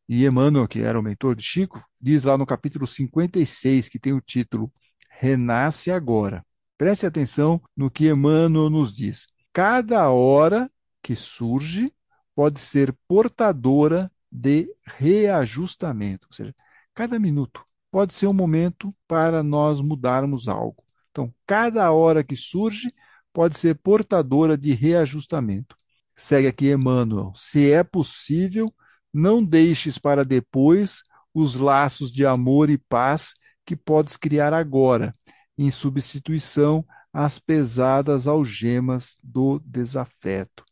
e 0.08 0.26
Emmanuel, 0.26 0.68
que 0.68 0.82
era 0.82 1.00
o 1.00 1.02
mentor 1.02 1.34
de 1.34 1.42
Chico, 1.42 1.82
diz 1.98 2.24
lá 2.24 2.36
no 2.36 2.44
capítulo 2.44 2.86
56, 2.86 3.88
que 3.88 3.98
tem 3.98 4.12
o 4.12 4.20
título 4.20 4.70
Renasce 5.08 5.90
Agora. 5.90 6.44
Preste 6.76 7.06
atenção 7.06 7.60
no 7.74 7.90
que 7.90 8.08
Emmanuel 8.08 8.68
nos 8.68 8.94
diz. 8.94 9.26
Cada 9.52 10.10
hora 10.10 10.70
que 11.02 11.16
surge 11.16 11.90
pode 12.34 12.60
ser 12.60 12.94
portadora 13.08 14.12
de 14.36 14.68
reajustamento, 14.84 16.26
ou 16.30 16.36
seja, 16.36 16.54
cada 16.94 17.18
minuto 17.18 17.64
pode 17.90 18.14
ser 18.14 18.26
um 18.26 18.34
momento 18.34 18.94
para 19.08 19.42
nós 19.42 19.80
mudarmos 19.80 20.46
algo. 20.46 20.84
Então, 21.10 21.34
cada 21.46 21.90
hora 21.90 22.22
que 22.22 22.36
surge 22.36 22.92
pode 23.32 23.58
ser 23.58 23.76
portadora 23.76 24.56
de 24.58 24.74
reajustamento. 24.74 25.74
Segue 26.14 26.48
aqui 26.48 26.70
Emmanuel. 26.70 27.32
Se 27.34 27.70
é 27.70 27.82
possível, 27.82 28.72
não 29.12 29.42
deixes 29.42 29.96
para 29.96 30.22
depois 30.22 31.02
os 31.32 31.54
laços 31.54 32.12
de 32.12 32.26
amor 32.26 32.68
e 32.68 32.76
paz 32.76 33.32
que 33.64 33.74
podes 33.74 34.18
criar 34.18 34.52
agora, 34.52 35.14
em 35.56 35.70
substituição 35.70 36.84
às 37.10 37.38
pesadas 37.38 38.26
algemas 38.26 39.16
do 39.22 39.58
desafeto. 39.64 40.62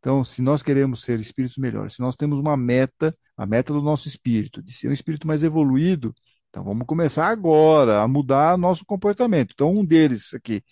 Então, 0.00 0.24
se 0.24 0.40
nós 0.42 0.62
queremos 0.62 1.02
ser 1.02 1.18
espíritos 1.20 1.58
melhores, 1.58 1.94
se 1.94 2.00
nós 2.00 2.16
temos 2.16 2.38
uma 2.38 2.56
meta, 2.56 3.16
a 3.36 3.44
meta 3.46 3.72
do 3.72 3.82
nosso 3.82 4.08
espírito, 4.08 4.62
de 4.62 4.72
ser 4.72 4.88
um 4.88 4.92
espírito 4.92 5.26
mais 5.26 5.42
evoluído, 5.42 6.14
então 6.48 6.64
vamos 6.64 6.86
começar 6.86 7.28
agora 7.28 8.02
a 8.02 8.08
mudar 8.08 8.56
nosso 8.56 8.84
comportamento. 8.84 9.52
Então, 9.54 9.74
um 9.74 9.84
deles 9.84 10.32
aqui, 10.34 10.62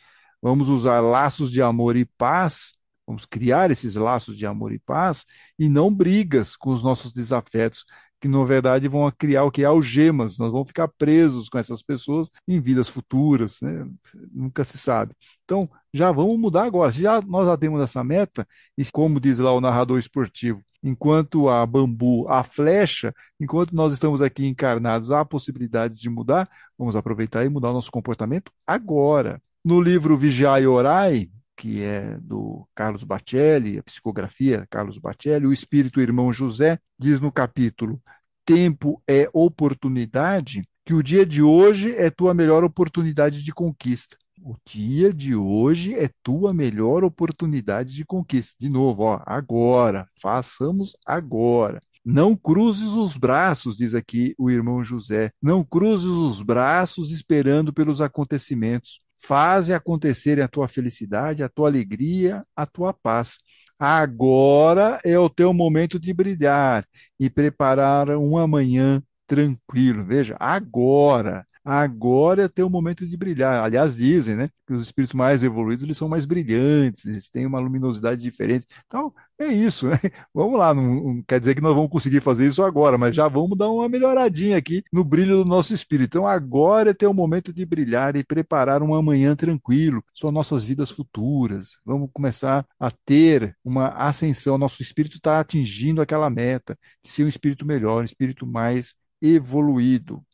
vamos 0.40 0.68
usar 0.68 1.00
laços 1.00 1.50
de 1.50 1.60
amor 1.60 1.96
e 1.96 2.04
paz, 2.04 2.72
vamos 3.06 3.26
criar 3.26 3.70
esses 3.70 3.94
laços 3.94 4.36
de 4.36 4.46
amor 4.46 4.72
e 4.72 4.78
paz 4.78 5.24
e 5.58 5.68
não 5.68 5.92
brigas 5.92 6.56
com 6.56 6.70
os 6.70 6.82
nossos 6.82 7.12
desafetos, 7.12 7.84
que 8.20 8.28
na 8.28 8.44
verdade 8.44 8.88
vão 8.88 9.10
criar 9.10 9.44
o 9.44 9.50
que? 9.50 9.64
Algemas. 9.64 10.38
Nós 10.38 10.50
vamos 10.50 10.68
ficar 10.68 10.88
presos 10.88 11.48
com 11.48 11.58
essas 11.58 11.82
pessoas 11.82 12.30
em 12.46 12.60
vidas 12.60 12.88
futuras, 12.88 13.60
né? 13.60 13.86
nunca 14.32 14.64
se 14.64 14.78
sabe. 14.78 15.14
Então, 15.44 15.68
já 15.92 16.10
vamos 16.10 16.38
mudar 16.38 16.64
agora. 16.64 16.90
Já, 16.92 17.20
nós 17.22 17.46
já 17.46 17.56
temos 17.56 17.80
essa 17.80 18.02
meta, 18.02 18.46
e 18.76 18.84
como 18.86 19.20
diz 19.20 19.38
lá 19.38 19.52
o 19.52 19.60
narrador 19.60 19.98
esportivo, 19.98 20.62
enquanto 20.82 21.48
a 21.48 21.64
bambu, 21.66 22.26
a 22.28 22.42
flecha, 22.42 23.14
enquanto 23.40 23.74
nós 23.74 23.92
estamos 23.92 24.22
aqui 24.22 24.46
encarnados, 24.46 25.10
há 25.10 25.24
possibilidades 25.24 26.00
de 26.00 26.08
mudar, 26.08 26.48
vamos 26.78 26.96
aproveitar 26.96 27.44
e 27.44 27.48
mudar 27.48 27.70
o 27.70 27.74
nosso 27.74 27.90
comportamento 27.90 28.50
agora. 28.66 29.40
No 29.64 29.80
livro 29.80 30.16
Vigiai 30.16 30.62
e 30.62 30.66
Orai, 30.66 31.28
que 31.56 31.82
é 31.82 32.18
do 32.18 32.68
Carlos 32.74 33.02
Bacelli, 33.02 33.78
a 33.78 33.82
psicografia 33.82 34.66
Carlos 34.70 34.98
Bacelli, 34.98 35.46
o 35.46 35.52
espírito 35.52 36.00
irmão 36.00 36.32
José 36.32 36.78
diz 36.98 37.20
no 37.20 37.32
capítulo 37.32 38.00
Tempo 38.44 39.02
é 39.08 39.28
oportunidade, 39.32 40.62
que 40.84 40.94
o 40.94 41.02
dia 41.02 41.26
de 41.26 41.42
hoje 41.42 41.90
é 41.96 42.10
tua 42.10 42.32
melhor 42.32 42.62
oportunidade 42.62 43.42
de 43.42 43.52
conquista. 43.52 44.16
O 44.40 44.54
dia 44.64 45.12
de 45.12 45.34
hoje 45.34 45.94
é 45.94 46.08
tua 46.22 46.54
melhor 46.54 47.02
oportunidade 47.02 47.92
de 47.92 48.04
conquista. 48.04 48.54
De 48.60 48.68
novo, 48.68 49.02
ó, 49.02 49.20
agora, 49.26 50.06
façamos 50.20 50.96
agora. 51.04 51.80
Não 52.04 52.36
cruzes 52.36 52.90
os 52.90 53.16
braços, 53.16 53.76
diz 53.76 53.92
aqui 53.92 54.32
o 54.38 54.48
irmão 54.48 54.84
José. 54.84 55.32
Não 55.42 55.64
cruzes 55.64 56.06
os 56.06 56.40
braços 56.40 57.10
esperando 57.10 57.72
pelos 57.72 58.00
acontecimentos. 58.00 59.00
Faze 59.26 59.72
acontecer 59.72 60.40
a 60.40 60.48
tua 60.48 60.68
felicidade, 60.68 61.42
a 61.42 61.48
tua 61.48 61.68
alegria, 61.68 62.44
a 62.54 62.64
tua 62.64 62.92
paz. 62.92 63.38
Agora 63.78 65.00
é 65.04 65.18
o 65.18 65.28
teu 65.28 65.52
momento 65.52 65.98
de 65.98 66.12
brilhar 66.14 66.86
e 67.18 67.28
preparar 67.28 68.08
um 68.10 68.38
amanhã 68.38 69.02
tranquilo. 69.26 70.04
Veja, 70.04 70.36
agora. 70.38 71.44
Agora 71.68 72.44
é 72.44 72.48
teu 72.48 72.70
momento 72.70 73.04
de 73.04 73.16
brilhar. 73.16 73.64
Aliás, 73.64 73.96
dizem, 73.96 74.36
né, 74.36 74.48
que 74.64 74.72
os 74.72 74.82
espíritos 74.82 75.14
mais 75.16 75.42
evoluídos 75.42 75.82
eles 75.84 75.96
são 75.96 76.08
mais 76.08 76.24
brilhantes, 76.24 77.04
eles 77.04 77.28
têm 77.28 77.44
uma 77.44 77.58
luminosidade 77.58 78.22
diferente. 78.22 78.68
Então, 78.86 79.12
é 79.36 79.48
isso, 79.48 79.88
né? 79.88 79.98
Vamos 80.32 80.56
lá, 80.60 80.72
não, 80.72 80.82
não, 80.94 81.22
quer 81.24 81.40
dizer 81.40 81.56
que 81.56 81.60
nós 81.60 81.74
vamos 81.74 81.90
conseguir 81.90 82.20
fazer 82.20 82.46
isso 82.46 82.62
agora, 82.62 82.96
mas 82.96 83.16
já 83.16 83.26
vamos 83.26 83.58
dar 83.58 83.68
uma 83.68 83.88
melhoradinha 83.88 84.56
aqui 84.56 84.84
no 84.92 85.02
brilho 85.02 85.38
do 85.38 85.44
nosso 85.44 85.74
espírito. 85.74 86.18
Então, 86.18 86.26
agora 86.26 86.90
é 86.90 86.94
teu 86.94 87.12
momento 87.12 87.52
de 87.52 87.66
brilhar 87.66 88.14
e 88.14 88.22
preparar 88.24 88.80
um 88.80 88.94
amanhã 88.94 89.34
tranquilo, 89.34 90.04
são 90.14 90.30
nossas 90.30 90.62
vidas 90.62 90.90
futuras. 90.92 91.70
Vamos 91.84 92.08
começar 92.12 92.64
a 92.78 92.90
ter 92.92 93.56
uma 93.64 93.88
ascensão. 93.88 94.56
Nosso 94.56 94.82
espírito 94.82 95.16
está 95.16 95.40
atingindo 95.40 96.00
aquela 96.00 96.30
meta 96.30 96.78
de 97.02 97.10
ser 97.10 97.24
um 97.24 97.28
espírito 97.28 97.66
melhor, 97.66 98.02
um 98.02 98.04
espírito 98.04 98.46
mais 98.46 98.94
evoluído. 99.20 100.24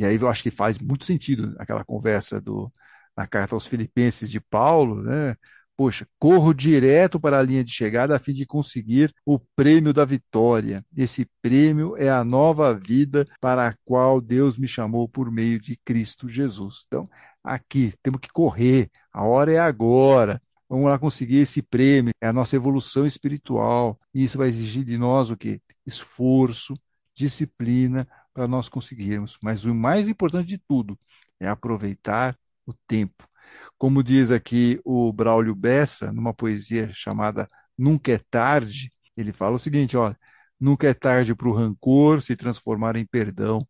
E 0.00 0.04
aí 0.06 0.16
eu 0.16 0.28
acho 0.30 0.42
que 0.42 0.50
faz 0.50 0.78
muito 0.78 1.04
sentido 1.04 1.54
aquela 1.58 1.84
conversa 1.84 2.40
do, 2.40 2.72
na 3.14 3.26
carta 3.26 3.54
aos 3.54 3.66
Filipenses 3.66 4.30
de 4.30 4.40
Paulo, 4.40 5.02
né? 5.02 5.36
Poxa, 5.76 6.06
corro 6.18 6.54
direto 6.54 7.20
para 7.20 7.38
a 7.38 7.42
linha 7.42 7.62
de 7.62 7.70
chegada 7.70 8.16
a 8.16 8.18
fim 8.18 8.32
de 8.32 8.46
conseguir 8.46 9.14
o 9.26 9.38
prêmio 9.54 9.92
da 9.92 10.06
vitória. 10.06 10.82
Esse 10.96 11.28
prêmio 11.42 11.98
é 11.98 12.08
a 12.08 12.24
nova 12.24 12.74
vida 12.74 13.26
para 13.42 13.68
a 13.68 13.74
qual 13.84 14.22
Deus 14.22 14.56
me 14.56 14.66
chamou 14.66 15.06
por 15.06 15.30
meio 15.30 15.60
de 15.60 15.78
Cristo 15.84 16.26
Jesus. 16.28 16.84
Então, 16.86 17.06
aqui 17.44 17.92
temos 18.02 18.20
que 18.20 18.28
correr, 18.30 18.90
a 19.12 19.24
hora 19.24 19.52
é 19.52 19.58
agora. 19.58 20.40
Vamos 20.66 20.88
lá 20.88 20.98
conseguir 20.98 21.38
esse 21.38 21.60
prêmio, 21.60 22.14
é 22.22 22.26
a 22.28 22.32
nossa 22.32 22.56
evolução 22.56 23.04
espiritual. 23.04 23.98
E 24.14 24.24
isso 24.24 24.38
vai 24.38 24.48
exigir 24.48 24.82
de 24.84 24.96
nós 24.96 25.30
o 25.30 25.36
quê? 25.36 25.60
Esforço, 25.86 26.74
disciplina, 27.14 28.08
para 28.40 28.48
nós 28.48 28.70
conseguirmos. 28.70 29.36
Mas 29.42 29.66
o 29.66 29.74
mais 29.74 30.08
importante 30.08 30.48
de 30.48 30.56
tudo 30.56 30.98
é 31.38 31.46
aproveitar 31.46 32.34
o 32.64 32.72
tempo. 32.72 33.28
Como 33.76 34.02
diz 34.02 34.30
aqui 34.30 34.80
o 34.82 35.12
Braulio 35.12 35.54
Bessa, 35.54 36.10
numa 36.10 36.32
poesia 36.32 36.90
chamada 36.94 37.46
Nunca 37.76 38.12
é 38.12 38.18
Tarde, 38.30 38.90
ele 39.14 39.30
fala 39.30 39.56
o 39.56 39.58
seguinte: 39.58 39.94
olha, 39.94 40.18
nunca 40.58 40.88
é 40.88 40.94
tarde 40.94 41.34
para 41.34 41.48
o 41.48 41.52
rancor 41.52 42.22
se 42.22 42.34
transformar 42.34 42.96
em 42.96 43.04
perdão, 43.04 43.60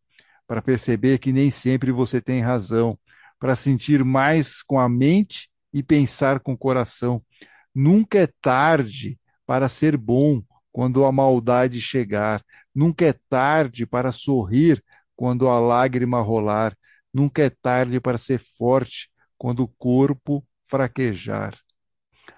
para 0.47 0.61
perceber 0.61 1.17
que 1.17 1.33
nem 1.33 1.51
sempre 1.51 1.91
você 1.91 2.21
tem 2.21 2.39
razão, 2.39 2.97
para 3.37 3.57
sentir 3.57 4.05
mais 4.05 4.61
com 4.63 4.79
a 4.79 4.87
mente 4.87 5.49
e 5.73 5.83
pensar 5.83 6.39
com 6.39 6.53
o 6.53 6.57
coração. 6.57 7.21
Nunca 7.75 8.19
é 8.19 8.27
tarde 8.41 9.19
para 9.45 9.67
ser 9.67 9.97
bom 9.97 10.41
quando 10.71 11.05
a 11.05 11.11
maldade 11.11 11.81
chegar, 11.81 12.43
Nunca 12.73 13.05
é 13.05 13.13
tarde 13.29 13.85
para 13.85 14.11
sorrir 14.11 14.83
quando 15.15 15.49
a 15.49 15.59
lágrima 15.59 16.21
rolar. 16.21 16.75
Nunca 17.13 17.43
é 17.43 17.49
tarde 17.49 17.99
para 17.99 18.17
ser 18.17 18.39
forte 18.57 19.09
quando 19.37 19.63
o 19.63 19.67
corpo 19.67 20.45
fraquejar. 20.67 21.57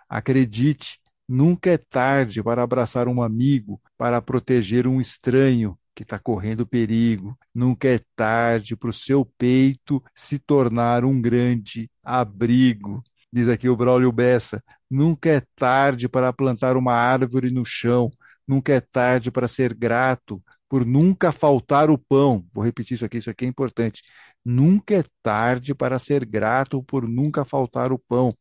Acredite, 0.10 1.00
nunca 1.28 1.70
é 1.70 1.78
tarde 1.78 2.42
para 2.42 2.64
abraçar 2.64 3.08
um 3.08 3.22
amigo, 3.22 3.80
para 3.98 4.22
proteger 4.22 4.88
um 4.88 5.00
estranho 5.00 5.78
que 5.96 6.02
está 6.02 6.18
correndo 6.18 6.66
perigo. 6.66 7.38
Nunca 7.54 7.88
é 7.88 8.00
tarde 8.16 8.76
para 8.76 8.90
o 8.90 8.94
seu 8.94 9.24
peito 9.38 10.04
se 10.16 10.40
tornar 10.40 11.06
um 11.06 11.22
grande 11.22 11.90
abrigo. 12.04 13.04
Diz 13.32 13.48
aqui 13.48 13.70
o 13.70 13.76
Braulio 13.78 14.12
Bessa: 14.12 14.64
nunca 14.90 15.30
é 15.30 15.42
tarde 15.56 16.10
para 16.10 16.34
plantar 16.34 16.76
uma 16.76 16.94
árvore 16.94 17.52
no 17.52 17.64
chão, 17.64 18.12
Nunca 18.48 18.74
é 18.74 18.82
tarde 18.82 19.32
para 19.32 19.48
ser 19.48 19.74
grato 19.74 20.42
por 20.70 20.86
nunca 20.86 21.32
faltar 21.32 21.90
o 21.90 21.98
pão. 21.98 22.46
Vou 22.54 22.64
repetir 22.64 22.96
isso 22.96 23.06
aqui, 23.06 23.18
isso 23.18 23.30
aqui 23.30 23.46
é 23.46 23.48
importante. 23.48 24.02
Nunca 24.44 24.96
é 24.96 25.04
tarde 25.22 25.74
para 25.76 26.00
ser 26.00 26.26
grato 26.26 26.84
por 26.84 27.08
nunca 27.08 27.46
faltar 27.46 27.92
o 27.92 28.00
pão 28.00 28.36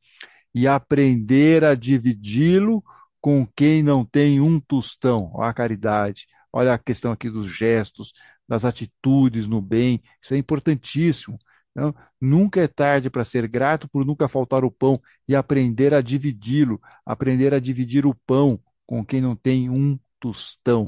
e 0.55 0.67
aprender 0.67 1.65
a 1.65 1.75
dividi-lo 1.75 2.83
com 3.21 3.47
quem 3.57 3.83
não 3.83 4.05
tem 4.05 4.41
um 4.41 4.59
tostão. 4.61 5.31
Olha 5.35 5.51
a 5.51 5.55
caridade, 5.55 6.27
olha 6.53 6.75
a 6.75 6.79
questão 6.79 7.13
aqui 7.13 7.31
dos 7.31 7.47
gestos, 7.47 8.13
das 8.49 8.65
atitudes 8.65 9.47
no 9.47 9.61
bem, 9.63 10.03
isso 10.21 10.35
é 10.35 10.37
importantíssimo. 10.37 11.39
Então, 11.71 11.95
nunca 12.21 12.61
é 12.61 12.69
tarde 12.69 13.09
para 13.09 13.25
ser 13.25 13.49
grato 13.49 13.89
por 13.89 14.05
nunca 14.05 14.29
faltar 14.29 14.65
o 14.65 14.71
pão 14.71 15.01
e 15.27 15.35
aprender 15.35 15.95
a 15.95 16.03
dividi-lo, 16.03 16.81
aprender 17.07 17.55
a 17.55 17.61
dividir 17.61 18.05
o 18.05 18.15
pão 18.27 18.61
com 18.93 19.03
quem 19.03 19.23
não 19.23 19.35
tem 19.35 19.71
um 19.71 19.99
tostão. 20.21 20.85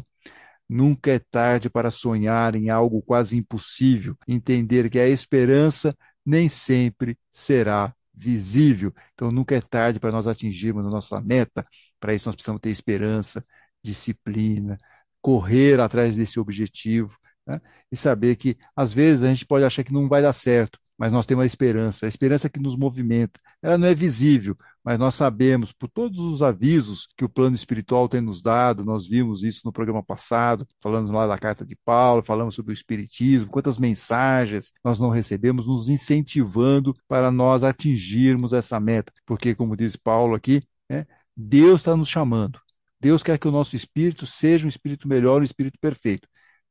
Nunca 0.69 1.11
é 1.11 1.19
tarde 1.19 1.71
para 1.71 1.91
sonhar 1.91 2.55
em 2.55 2.69
algo 2.69 3.01
quase 3.01 3.35
impossível, 3.35 4.15
entender 4.29 4.91
que 4.91 4.99
a 4.99 5.09
esperança 5.09 5.97
nem 6.25 6.51
sempre 6.51 7.19
será 7.33 7.95
visível. 8.13 8.93
Então, 9.15 9.33
nunca 9.33 9.55
é 9.57 9.61
tarde 9.63 9.99
para 9.99 10.13
nós 10.13 10.27
atingirmos 10.27 10.87
a 10.87 10.91
nossa 10.91 11.19
meta. 11.19 11.67
Para 11.99 12.13
isso, 12.13 12.29
nós 12.29 12.35
precisamos 12.35 12.61
ter 12.61 12.69
esperança, 12.69 13.43
disciplina, 13.83 14.77
correr 15.23 15.81
atrás 15.81 16.15
desse 16.15 16.39
objetivo 16.39 17.17
né? 17.47 17.59
e 17.91 17.97
saber 17.97 18.37
que, 18.37 18.59
às 18.77 18.93
vezes, 18.93 19.23
a 19.25 19.29
gente 19.29 19.47
pode 19.47 19.65
achar 19.65 19.83
que 19.83 19.95
não 19.95 20.11
vai 20.11 20.21
dar 20.21 20.35
certo, 20.35 20.79
mas 20.97 21.11
nós 21.13 21.27
temos 21.27 21.43
a 21.43 21.47
esperança, 21.47 22.07
a 22.07 22.09
esperança 22.09 22.49
que 22.49 22.61
nos 22.61 22.77
movimenta. 22.77 23.41
Ela 23.61 23.77
não 23.77 23.89
é 23.89 23.95
visível, 23.95 24.57
mas 24.85 24.99
nós 24.99 25.15
sabemos, 25.15 25.73
por 25.73 25.89
todos 25.89 26.19
os 26.21 26.43
avisos 26.43 27.09
que 27.17 27.25
o 27.25 27.29
plano 27.29 27.57
espiritual 27.57 28.09
tem 28.09 28.21
nos 28.21 28.43
dado, 28.43 28.85
nós 28.85 29.09
vimos 29.09 29.43
isso 29.43 29.63
no 29.65 29.73
programa 29.73 30.03
passado, 30.05 30.67
falando 30.83 31.11
lá 31.13 31.27
da 31.27 31.39
carta 31.39 31.65
de 31.65 31.77
Paulo, 31.85 32.23
falamos 32.23 32.55
sobre 32.55 32.73
o 32.73 32.75
Espiritismo, 32.75 33.51
quantas 33.51 33.79
mensagens 33.79 34.73
nós 34.85 35.01
não 35.01 35.11
recebemos 35.11 35.67
nos 35.67 35.89
incentivando 35.89 36.95
para 37.09 37.31
nós 37.31 37.65
atingirmos 37.65 38.53
essa 38.53 38.79
meta. 38.79 39.13
Porque, 39.27 39.55
como 39.55 39.77
diz 39.77 39.97
Paulo 39.97 40.35
aqui, 40.35 40.63
né, 40.89 41.07
Deus 41.37 41.81
está 41.81 41.97
nos 41.97 42.09
chamando. 42.09 42.61
Deus 43.01 43.23
quer 43.23 43.39
que 43.39 43.49
o 43.49 43.51
nosso 43.53 43.77
espírito 43.77 44.27
seja 44.27 44.67
um 44.67 44.69
espírito 44.69 45.09
melhor, 45.09 45.41
um 45.41 45.45
espírito 45.45 45.79
perfeito. 45.81 46.29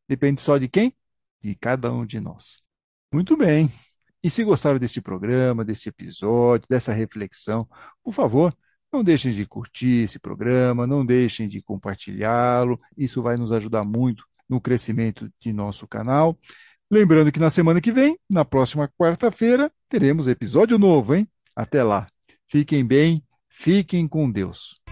Depende 0.07 0.41
só 0.41 0.57
de 0.57 0.67
quem? 0.67 0.95
De 1.41 1.55
cada 1.55 1.91
um 1.91 2.05
de 2.05 2.19
nós. 2.19 2.61
Muito 3.11 3.37
bem. 3.37 3.71
E 4.23 4.29
se 4.29 4.43
gostaram 4.43 4.79
deste 4.79 5.01
programa, 5.01 5.65
deste 5.65 5.89
episódio, 5.89 6.65
dessa 6.69 6.93
reflexão, 6.93 7.67
por 8.01 8.13
favor, 8.13 8.55
não 8.91 9.03
deixem 9.03 9.33
de 9.33 9.45
curtir 9.45 10.03
esse 10.03 10.19
programa, 10.19 10.87
não 10.87 11.05
deixem 11.05 11.47
de 11.47 11.61
compartilhá-lo. 11.61 12.79
Isso 12.95 13.21
vai 13.21 13.35
nos 13.35 13.51
ajudar 13.51 13.83
muito 13.83 14.23
no 14.47 14.61
crescimento 14.61 15.29
de 15.39 15.51
nosso 15.51 15.87
canal. 15.87 16.37
Lembrando 16.89 17.31
que 17.31 17.39
na 17.39 17.49
semana 17.49 17.81
que 17.81 17.91
vem, 17.91 18.17
na 18.29 18.45
próxima 18.45 18.87
quarta-feira, 18.87 19.71
teremos 19.89 20.27
episódio 20.27 20.77
novo, 20.77 21.15
hein? 21.15 21.27
Até 21.55 21.83
lá. 21.83 22.07
Fiquem 22.47 22.85
bem, 22.85 23.23
fiquem 23.49 24.07
com 24.07 24.29
Deus. 24.29 24.82